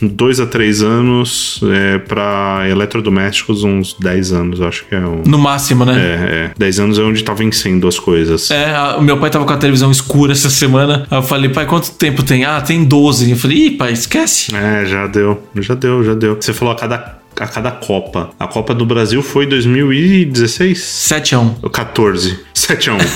[0.02, 5.24] 2 a 3 anos, é, para eletrodomésticos, uns 10 anos, acho que é um.
[5.26, 5.94] No máximo, né?
[5.98, 6.52] É, é.
[6.58, 8.52] 10 anos é onde tá vencendo as coisas.
[8.52, 11.08] É, a, o meu pai tava com a televisão escura essa semana.
[11.10, 12.46] Aí eu falei, pai, quanto tempo tem?
[12.46, 13.32] Ah, tem 12.
[13.32, 14.54] Eu falei, ih, pai, esquece.
[14.54, 16.36] É, já deu, já deu, já deu.
[16.36, 18.32] Você falou a cada a cada Copa.
[18.38, 20.78] A Copa do Brasil foi 2016?
[20.78, 21.54] 7 a 1.
[21.72, 22.38] 14.
[22.54, 22.98] 7 a 1.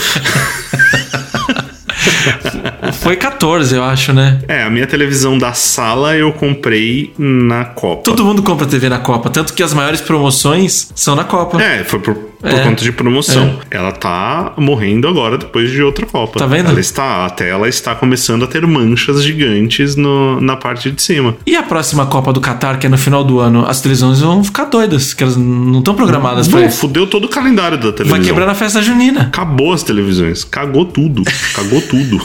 [3.02, 4.39] Foi 14, eu acho, né?
[4.47, 8.04] É, a minha televisão da sala eu comprei na Copa.
[8.04, 11.62] Todo mundo compra TV na Copa, tanto que as maiores promoções são na Copa.
[11.62, 12.63] É, foi por, por é.
[12.63, 13.60] conta de promoção.
[13.71, 13.77] É.
[13.77, 16.39] Ela tá morrendo agora depois de outra Copa.
[16.39, 16.69] Tá vendo?
[16.69, 21.36] Ela está, até ela está começando a ter manchas gigantes no, na parte de cima.
[21.47, 24.43] E a próxima Copa do Qatar, que é no final do ano, as televisões vão
[24.43, 28.17] ficar doidas, que elas não estão programadas não, pra fudeu todo o calendário da televisão.
[28.17, 29.21] Vai quebrar na festa junina.
[29.21, 30.43] Acabou as televisões.
[30.43, 31.23] Cagou tudo.
[31.56, 32.21] Cagou tudo.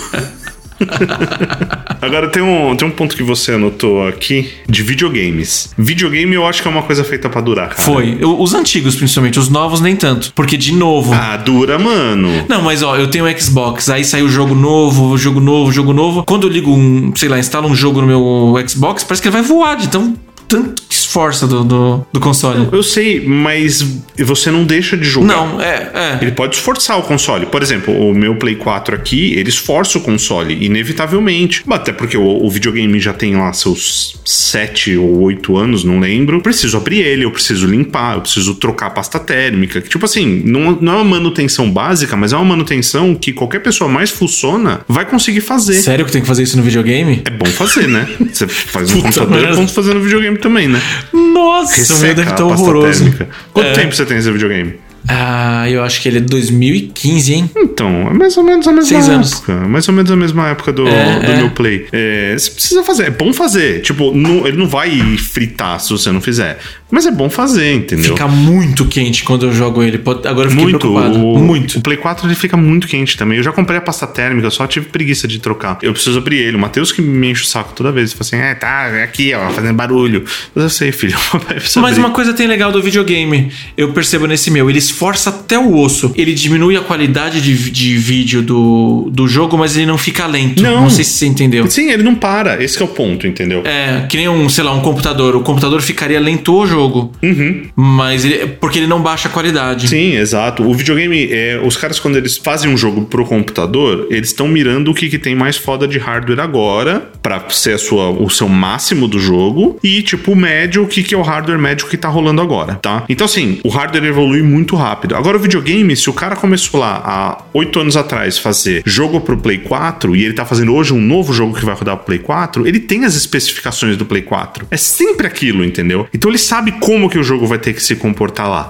[2.00, 5.70] Agora tem um, tem um ponto que você anotou aqui de videogames.
[5.76, 7.82] Videogame eu acho que é uma coisa feita para durar, cara.
[7.82, 8.18] Foi.
[8.22, 10.32] Os antigos, principalmente, os novos nem tanto.
[10.34, 11.12] Porque, de novo.
[11.12, 12.46] Ah, dura, mano.
[12.48, 16.24] Não, mas ó, eu tenho um Xbox, aí saiu jogo novo, jogo novo, jogo novo.
[16.24, 19.36] Quando eu ligo um, sei lá, instalo um jogo no meu Xbox, parece que ele
[19.36, 20.14] vai voar de tão
[20.48, 22.66] tanto que esforça do, do, do console.
[22.70, 23.82] Eu, eu, sei, mas
[24.18, 25.26] você não deixa de jogar.
[25.26, 26.18] Não, é, é.
[26.20, 27.46] Ele pode esforçar o console.
[27.46, 31.64] Por exemplo, o meu Play 4 aqui, ele esforça o console, inevitavelmente.
[31.70, 36.42] Até porque o, o videogame já tem lá seus 7 ou 8 anos, não lembro.
[36.42, 39.80] Preciso abrir ele, eu preciso limpar, eu preciso trocar a pasta térmica.
[39.80, 43.60] Que, tipo assim, não, não é uma manutenção básica, mas é uma manutenção que qualquer
[43.60, 45.74] pessoa mais funciona vai conseguir fazer.
[45.74, 47.22] Sério que tem que fazer isso no videogame?
[47.24, 48.06] É bom fazer, né?
[48.30, 50.82] Você faz no computador, é bom fazer no videogame também, né?
[51.12, 53.04] Nossa, Resseca deve estar horroroso.
[53.04, 53.28] Térmica.
[53.52, 53.72] Quanto é.
[53.72, 54.74] tempo você tem esse videogame?
[55.10, 57.50] Ah, eu acho que ele é 2015, hein?
[57.56, 59.52] Então, é mais ou menos a mesma Seis época.
[59.52, 59.68] Anos.
[59.68, 61.36] Mais ou menos a mesma época do, É, do é.
[61.38, 61.86] meu play.
[61.92, 63.04] É, você precisa fazer.
[63.04, 63.80] É bom fazer.
[63.80, 66.58] Tipo, não- ele não vai fritar se você não fizer.
[66.90, 68.12] Mas é bom fazer, entendeu?
[68.12, 70.00] Fica muito quente quando eu jogo ele.
[70.24, 70.78] Agora eu fiquei muito.
[70.78, 71.18] preocupado.
[71.18, 71.78] O, Muito.
[71.78, 73.36] O Play 4 ele fica muito quente também.
[73.36, 75.78] Eu já comprei a pasta térmica, só tive preguiça de trocar.
[75.82, 76.56] Eu preciso abrir ele.
[76.56, 78.12] O Matheus que me enche o saco toda vez.
[78.12, 80.24] Fala assim: é, tá, é aqui, ó, fazendo barulho.
[80.54, 81.18] Mas eu sei, filho.
[81.46, 85.58] precisa Mas uma coisa tem legal do videogame, eu percebo nesse meu, ele esforça até
[85.58, 86.12] o osso.
[86.16, 90.62] Ele diminui a qualidade de, de vídeo do, do jogo, mas ele não fica lento.
[90.62, 90.82] Não.
[90.82, 91.68] Não sei se você entendeu.
[91.70, 92.62] Sim, ele não para.
[92.62, 93.62] Esse é o ponto, entendeu?
[93.64, 95.36] É, que nem um, sei lá, um computador.
[95.36, 97.12] O computador ficaria lento o jogo.
[97.22, 97.64] Uhum.
[97.74, 99.88] Mas ele, porque ele não baixa a qualidade.
[99.88, 100.62] Sim, exato.
[100.62, 104.90] O videogame, é, os caras, quando eles fazem um jogo pro computador, eles estão mirando
[104.90, 108.48] o que, que tem mais foda de hardware agora, pra ser a sua, o seu
[108.48, 111.96] máximo do jogo, e tipo, o médio, o que, que é o hardware médio que
[111.96, 113.04] tá rolando agora, tá?
[113.08, 115.16] Então, assim, o hardware evolui muito rápido.
[115.16, 119.36] Agora, o videogame, se o cara começou lá há oito anos atrás fazer jogo pro
[119.36, 122.18] Play 4 e ele tá fazendo hoje um novo jogo que vai rodar pro Play
[122.20, 124.66] 4, ele tem as especificações do Play 4.
[124.70, 126.06] É sempre aquilo, entendeu?
[126.14, 128.68] Então ele sabe como que o jogo vai ter que se comportar lá.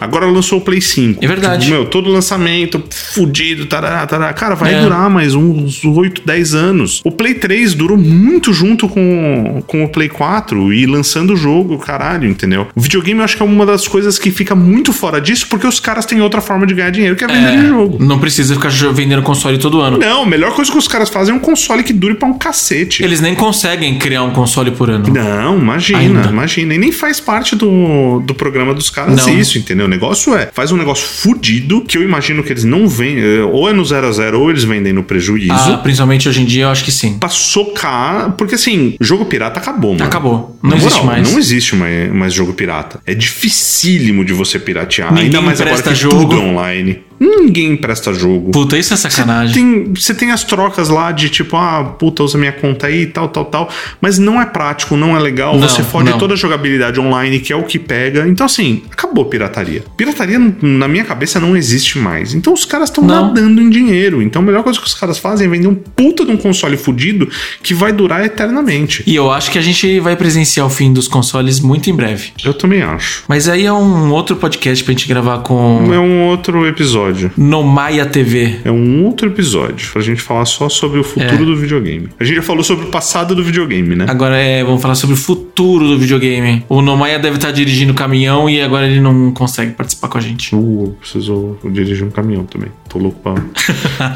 [0.00, 1.24] Agora lançou o Play 5.
[1.24, 1.64] É verdade.
[1.66, 4.32] Tipo, meu, todo lançamento fudido, tarará, tarará.
[4.32, 4.80] Cara, vai É.
[4.82, 7.00] durar mais uns 8, 10 anos.
[7.04, 11.78] O Play 3 durou muito junto com, com o Play 4 e lançando o jogo,
[11.78, 12.68] caralho, entendeu?
[12.74, 15.66] O videogame eu acho que é uma das coisas que fica muito fora disso porque
[15.66, 17.98] os caras têm outra forma de ganhar dinheiro que é vender jogo.
[18.02, 19.98] Não precisa ficar vendendo console todo ano.
[19.98, 22.36] Não, a melhor coisa que os caras fazem é um console que dure pra um
[22.38, 23.02] cacete.
[23.02, 25.06] Eles nem conseguem criar um console por ano.
[25.12, 26.28] Não, imagina, Ainda.
[26.28, 26.74] imagina.
[26.74, 29.38] E nem faz parte do, do programa dos caras Não.
[29.38, 29.86] isso, entendeu?
[29.86, 33.68] O negócio é, faz um negócio fudido que eu imagino que eles não vendem, ou
[33.68, 35.52] é no 0 a 0 ou eles vendem no prejuízo.
[35.52, 37.18] Ah, principalmente hoje em dia, eu acho que sim.
[37.18, 40.04] Pra socar, porque assim, jogo pirata acabou, mano.
[40.04, 40.58] Acabou.
[40.62, 41.30] Não existe moral, mais.
[41.30, 43.00] Não existe mais, mais jogo pirata.
[43.06, 45.10] É dificílimo de você piratear.
[45.10, 46.16] Ninguém Ainda mais agora que jogo.
[46.16, 47.09] tudo é online.
[47.20, 48.50] Ninguém presta jogo.
[48.50, 49.54] Puta, isso é sacanagem.
[49.54, 53.28] Tem, você tem as trocas lá de tipo, ah, puta, usa minha conta aí, tal,
[53.28, 53.68] tal, tal.
[54.00, 55.54] Mas não é prático, não é legal.
[55.58, 56.18] Não, você fode não.
[56.18, 58.26] toda a jogabilidade online, que é o que pega.
[58.26, 59.84] Então, assim, acabou pirataria.
[59.98, 62.32] Pirataria, na minha cabeça, não existe mais.
[62.32, 64.22] Então, os caras estão nadando em dinheiro.
[64.22, 66.78] Então, a melhor coisa que os caras fazem é vender um puta de um console
[66.78, 67.28] fudido
[67.62, 69.02] que vai durar eternamente.
[69.06, 72.30] E eu acho que a gente vai presenciar o fim dos consoles muito em breve.
[72.42, 73.24] Eu também acho.
[73.28, 77.09] Mas aí é um outro podcast pra gente gravar com É um outro episódio.
[77.36, 78.56] No Maia TV.
[78.64, 81.46] É um outro episódio pra gente falar só sobre o futuro É.
[81.46, 82.08] do videogame.
[82.18, 84.06] A gente já falou sobre o passado do videogame, né?
[84.08, 86.64] Agora é, vamos falar sobre o futuro do videogame.
[86.68, 90.20] O Nomaia deve estar dirigindo o caminhão e agora ele não consegue participar com a
[90.20, 90.54] gente.
[90.54, 92.68] Uh, eu preciso dirigir um caminhão também.
[92.88, 93.34] Tô louco pra,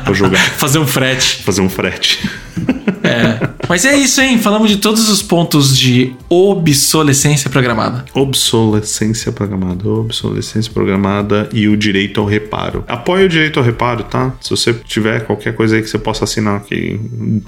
[0.05, 0.41] pra jogar.
[0.57, 1.43] Fazer um frete.
[1.43, 2.29] Fazer um frete.
[3.14, 3.48] É.
[3.68, 4.38] Mas é isso, hein?
[4.38, 8.05] Falamos de todos os pontos de obsolescência programada.
[8.14, 9.88] Obsolescência programada.
[9.88, 12.85] Obsolescência programada e o direito ao reparo.
[12.88, 14.33] Apoie o direito ao reparo, tá?
[14.40, 17.00] Se você tiver qualquer coisa aí que você possa assinar que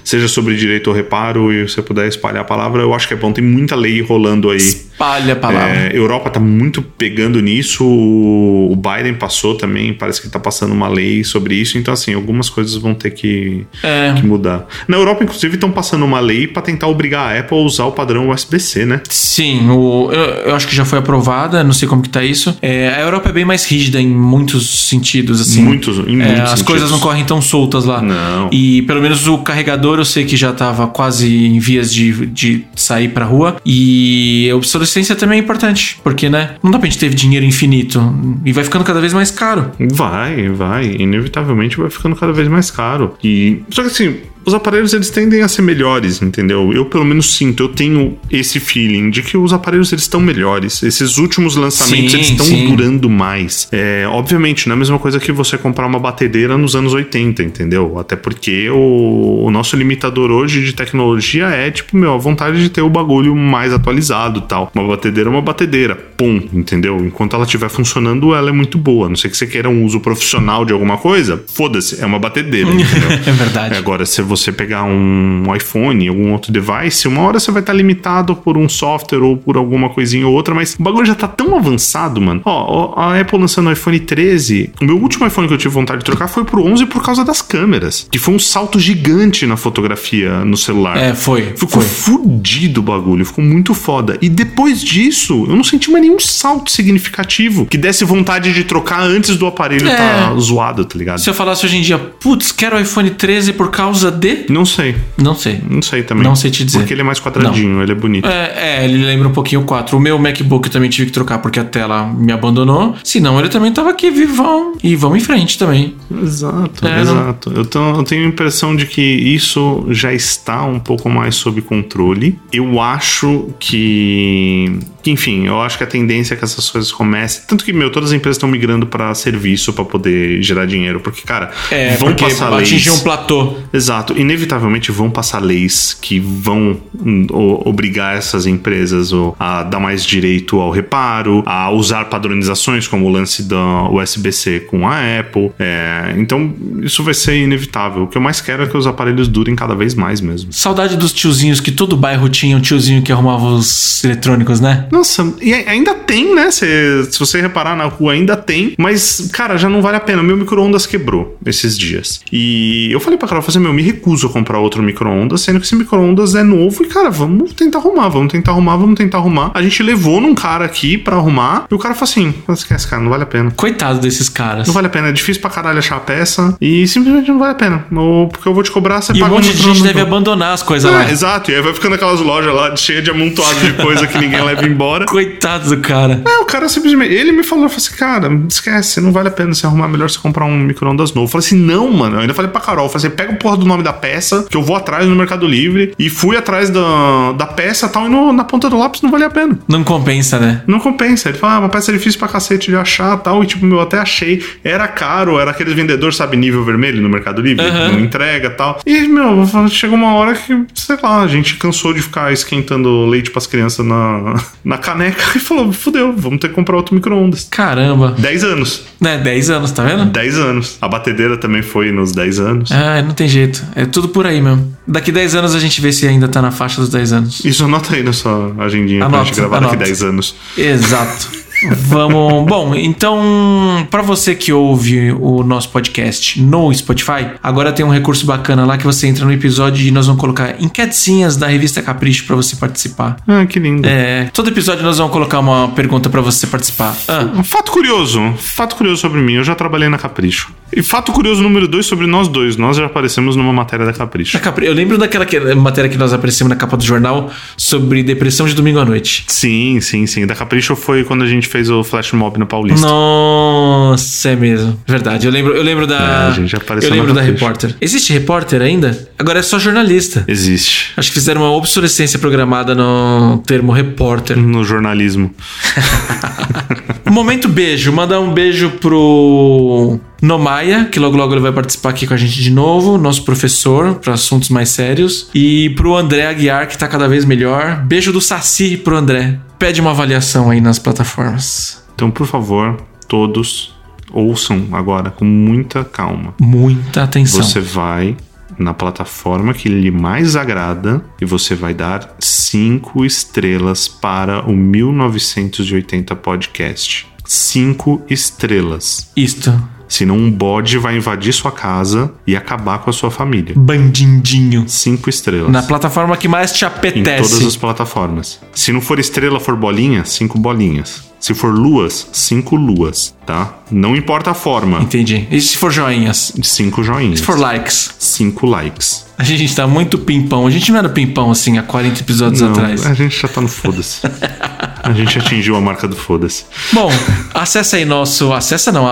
[0.03, 3.17] seja sobre direito ao reparo e você puder espalhar a palavra, eu acho que é
[3.17, 3.31] bom.
[3.31, 4.57] Tem muita lei rolando aí.
[4.57, 5.69] Espalha a palavra.
[5.69, 7.85] É, Europa tá muito pegando nisso.
[7.85, 11.77] O o Biden passou também, parece que tá passando uma lei sobre isso.
[11.77, 14.13] Então, assim, algumas coisas vão ter que, É.
[14.13, 14.67] que mudar.
[14.87, 17.91] Na Europa, inclusive, estão passando uma lei para tentar obrigar a Apple a usar o
[17.91, 19.01] padrão USB-C, né?
[19.09, 22.57] Sim, o, eu, eu acho que já foi aprovada, não sei como que tá isso.
[22.61, 25.61] É, a Europa é bem mais rígida em muitos sentidos, assim.
[25.61, 26.61] Muitos, em É, muitos as sentidos.
[26.63, 28.01] coisas não correm tão soltas lá.
[28.01, 28.49] Não.
[28.51, 32.65] E pelo menos o carregador eu sei que já tava quase em vias de, de
[32.75, 33.57] sair pra rua.
[33.65, 36.51] E a obsolescência também é importante, porque, né?
[36.63, 38.01] Não dá pra gente ter dinheiro infinito.
[38.45, 39.71] E vai ficando cada vez mais caro.
[39.79, 40.85] Vai, vai.
[40.99, 43.13] Inevitavelmente vai ficando cada vez mais caro.
[43.23, 43.59] E.
[43.69, 44.15] Só que assim.
[44.47, 46.71] Os aparelhos eles tendem a ser melhores, entendeu?
[46.71, 50.81] Eu pelo menos sinto, eu tenho esse feeling de que os aparelhos eles estão melhores.
[50.81, 53.67] Esses últimos lançamentos Sim, eles estão durando mais.
[53.73, 57.43] É, obviamente, não é a mesma coisa que você comprar uma batedeira nos anos 80,
[57.43, 57.99] entendeu?
[57.99, 62.69] Até porque o, o nosso limitador hoje de tecnologia é tipo, meu, a vontade de
[62.69, 64.71] ter o bagulho mais atualizado, tal.
[64.73, 67.05] Uma batedeira é uma batedeira, pum, entendeu?
[67.05, 69.07] Enquanto ela estiver funcionando, ela é muito boa.
[69.07, 72.17] A não sei que você queira um uso profissional de alguma coisa, foda-se, é uma
[72.17, 73.11] batedeira, entendeu?
[73.11, 73.75] É verdade.
[73.75, 78.35] Agora, se você pegar um iPhone, algum outro device, uma hora você vai estar limitado
[78.35, 81.55] por um software ou por alguma coisinha ou outra, mas o bagulho já tá tão
[81.57, 82.41] avançado, mano.
[82.45, 85.73] Ó, ó, a Apple lançando o iPhone 13, o meu último iPhone que eu tive
[85.73, 89.45] vontade de trocar foi pro 11 por causa das câmeras, que foi um salto gigante
[89.45, 90.97] na fotografia no celular.
[90.97, 91.53] É, foi.
[91.55, 91.83] Ficou foi.
[91.83, 94.17] fudido o bagulho, ficou muito foda.
[94.21, 99.01] E depois disso, eu não senti mais nenhum salto significativo que desse vontade de trocar
[99.01, 99.95] antes do aparelho É.
[99.95, 101.19] tá zoado, tá ligado?
[101.19, 104.26] Se eu falasse hoje em dia, putz, quero o iPhone 13 por causa de.
[104.49, 104.95] Não sei.
[105.17, 105.59] Não sei.
[105.69, 106.23] Não sei também.
[106.23, 106.79] Não sei te dizer.
[106.79, 108.27] Porque ele é mais quadradinho, ele é bonito.
[108.27, 109.97] É, é, ele lembra um pouquinho o 4.
[109.97, 112.95] O meu MacBook eu também tive que trocar porque a tela me abandonou.
[113.03, 114.73] Senão ele também tava aqui vivão.
[114.83, 115.95] E vamos em frente também.
[116.23, 117.51] Exato, É, não- exato.
[117.55, 121.61] Eu, tô- eu tenho a impressão de que isso já está um pouco mais sob
[121.61, 122.37] controle.
[122.51, 124.79] Eu acho que.
[125.03, 127.43] que, Enfim, eu acho que a tendência é que essas coisas comecem.
[127.47, 130.99] Tanto que, meu, todas as empresas estão migrando para serviço para poder gerar dinheiro.
[130.99, 132.67] Porque, cara, É, vão porque passar leis.
[132.67, 133.53] atingir um platô.
[133.73, 134.06] Exato.
[134.15, 137.27] Inevitavelmente vão passar leis que vão hum,
[137.65, 143.43] obrigar essas empresas a dar mais direito ao reparo, a usar padronizações como o lance
[143.43, 145.51] da USB-C com a Apple.
[145.59, 148.03] É, então, isso vai ser inevitável.
[148.03, 150.51] O que eu mais quero é que os aparelhos durem cada vez mais mesmo.
[150.51, 154.87] Saudade dos tiozinhos que todo bairro tinha um tiozinho que arrumava os eletrônicos, né?
[154.91, 156.51] Nossa, e ainda tem, né?
[156.51, 156.65] Se,
[157.09, 158.73] se você reparar na rua, ainda tem.
[158.77, 160.21] Mas, cara, já não vale a pena.
[160.23, 162.21] Meu micro-ondas quebrou esses dias.
[162.31, 165.65] E eu falei pra Carol, fazer, meu, me recuso a comprar outro micro-ondas, sendo que
[165.65, 166.83] esse micro-ondas é novo.
[166.83, 169.51] E, cara, vamos tentar arrumar, vamos tentar arrumar, vamos tentar arrumar.
[169.53, 171.65] A gente levou num cara aqui pra arrumar.
[171.69, 173.51] E o cara falou assim: esquece, cara, não vale a pena.
[173.51, 174.67] Coitado desses caras.
[174.67, 176.55] Não vale a pena, é difícil pra caralho achar a peça.
[176.61, 177.85] E simplesmente não vale a pena.
[177.91, 180.01] Ou porque eu vou te cobrar, você E um paga monte no de gente deve
[180.01, 181.09] abandonar as coisas É, lá.
[181.11, 184.41] exato, e aí vai ficando aquelas lojas lá cheias de amontoado de coisa que ninguém
[184.43, 185.05] leva embora.
[185.17, 186.21] Coitado do cara.
[186.25, 187.13] É, o cara simplesmente.
[187.13, 190.19] Ele me falou, falou assim, cara, esquece, não vale a pena você arrumar, melhor você
[190.19, 191.25] comprar um micro-ondas novo.
[191.27, 192.15] Eu falei assim, não, mano.
[192.17, 194.45] Eu ainda falei pra Carol, eu falei assim, pega o porra do nome da peça,
[194.49, 198.05] que eu vou atrás no Mercado Livre, e fui atrás da, da peça e tal,
[198.05, 199.57] e no- na ponta do lápis não valia a pena.
[199.67, 200.61] Não compensa, né?
[200.67, 201.29] Não compensa.
[201.29, 203.43] Ele fala, ah, uma peça difícil pra cacete de achar tal.
[203.43, 204.43] E tipo, meu, eu até achei.
[204.63, 207.91] Era caro, era aqueles vendedores, sabe, nível vermelho no Mercado Livre, Aham.
[207.93, 208.81] não entrega tal.
[208.85, 213.31] E, meu, chegou uma hora que, sei lá, a gente cansou de ficar esquentando leite
[213.31, 217.47] pras crianças na, na caneca e falou, fudeu, vamos ter que comprar outro micro-ondas.
[217.49, 218.15] Caramba.
[218.17, 218.83] 10 anos.
[218.99, 220.05] Né, 10 anos, tá vendo?
[220.05, 220.77] 10 anos.
[220.81, 222.71] A batedeira também foi nos 10 anos.
[222.71, 223.63] Ah, não tem jeito.
[223.79, 224.75] É tudo por aí mesmo.
[224.87, 227.45] Daqui 10 anos a gente vê se ainda tá na faixa dos 10 anos.
[227.45, 229.75] Isso anota aí na sua agendinha pra Anota, gente gravar anota.
[229.77, 230.35] daqui 10 anos.
[230.57, 231.29] Exato.
[231.75, 232.45] Vamos.
[232.45, 238.25] Bom, então, para você que ouve o nosso podcast no Spotify, agora tem um recurso
[238.25, 242.25] bacana lá que você entra no episódio e nós vamos colocar enquetezinhas da revista Capricho
[242.25, 243.17] para você participar.
[243.27, 243.87] Ah, que lindo.
[243.87, 246.95] É, todo episódio nós vamos colocar uma pergunta para você participar.
[247.07, 250.51] Ah, Um fato curioso, fato curioso sobre mim, eu já trabalhei na Capricho.
[250.71, 254.37] E fato curioso número dois sobre nós dois, nós já aparecemos numa matéria da Capricho.
[254.61, 258.53] eu lembro daquela que- matéria que nós aparecemos na capa do jornal sobre depressão de
[258.53, 259.23] domingo à noite.
[259.27, 260.27] Sim, sim, sim.
[260.27, 262.87] Da Capricho foi quando a gente fez o Flash Mob no Paulista.
[262.87, 264.79] Nossa, é mesmo.
[264.87, 265.25] Verdade.
[265.25, 265.97] Eu lembro, eu lembro da.
[265.97, 267.75] É, a gente apareceu eu lembro da repórter.
[267.79, 269.07] Existe repórter ainda?
[269.17, 270.23] Agora é só jornalista.
[270.27, 270.93] Existe.
[270.97, 274.37] Acho que fizeram uma obsolescência programada no termo repórter.
[274.37, 275.33] No jornalismo.
[277.09, 277.91] Momento beijo.
[277.91, 282.41] Mandar um beijo pro Nomaia, que logo logo ele vai participar aqui com a gente
[282.41, 285.29] de novo, nosso professor, para assuntos mais sérios.
[285.33, 287.83] E pro André Aguiar, que tá cada vez melhor.
[287.85, 289.39] Beijo do Saci pro André.
[289.59, 291.83] Pede uma avaliação aí nas plataformas.
[291.95, 292.77] Então, por favor,
[293.07, 293.75] todos
[294.11, 296.33] ouçam agora com muita calma.
[296.39, 297.41] Muita atenção.
[297.41, 298.15] Você vai
[298.57, 306.15] na plataforma que lhe mais agrada e você vai dar cinco estrelas para o 1980
[306.15, 307.07] podcast.
[307.25, 309.11] Cinco estrelas.
[309.15, 309.76] Isto.
[309.87, 313.53] Senão um bode vai invadir sua casa e acabar com a sua família.
[313.55, 314.65] Bandindinho.
[314.67, 315.49] Cinco estrelas.
[315.51, 317.29] Na plataforma que mais te em apetece.
[317.31, 318.39] todas as plataformas.
[318.53, 321.07] Se não for estrela, for bolinha, cinco bolinhas.
[321.19, 323.55] Se for luas, cinco luas, tá?
[323.71, 324.79] Não importa a forma.
[324.81, 325.27] Entendi.
[325.31, 326.31] E se for joinhas?
[326.43, 327.19] Cinco joinhas.
[327.19, 327.95] Se for likes?
[327.97, 329.05] Cinco likes.
[329.17, 330.45] A gente tá muito pimpão.
[330.45, 332.85] A gente não era pimpão assim há 40 episódios Não, atrás.
[332.85, 334.01] a gente já tá no foda-se.
[334.87, 336.45] a gente atingiu a marca do foda-se.
[336.73, 336.91] Bom,
[337.33, 338.33] acessa aí nosso.
[338.33, 338.87] Acessa não.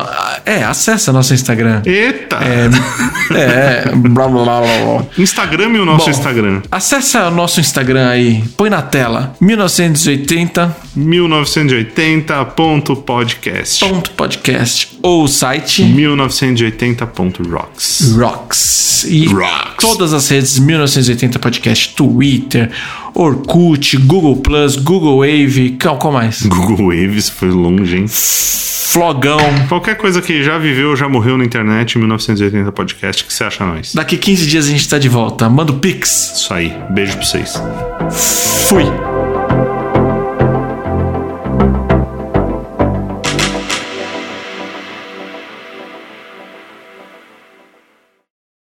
[0.45, 1.81] É, acessa nosso Instagram.
[1.85, 2.37] Eita!
[2.37, 2.69] É.
[3.95, 5.05] blá, blá, blá, blá, blá.
[5.17, 6.11] Instagram e o nosso Bom.
[6.11, 6.61] Instagram.
[6.71, 8.43] Acessa o nosso Instagram aí.
[8.55, 9.35] Põe na tela.
[9.41, 10.75] 1980.
[10.97, 13.85] 1980.podcast.
[14.15, 18.13] Podcast ou o site 1980.rocks.
[18.17, 19.05] Rocks.
[19.07, 19.75] E Rocks.
[19.79, 22.71] todas as redes 1980 Podcast, Twitter,
[23.15, 26.41] Orkut, Google Plus, Google Wave, qual, qual mais?
[26.45, 28.05] Google Waves foi longe, hein?
[28.07, 29.39] Flogão.
[29.67, 33.65] Qualquer coisa que já viveu, já morreu na internet, 1980 podcast, o que você acha
[33.65, 33.93] nós?
[33.93, 35.49] Daqui 15 dias a gente tá de volta.
[35.49, 36.33] Manda o Pix.
[36.35, 36.73] Isso aí.
[36.91, 37.61] Beijo pra vocês.
[38.67, 38.83] Fui.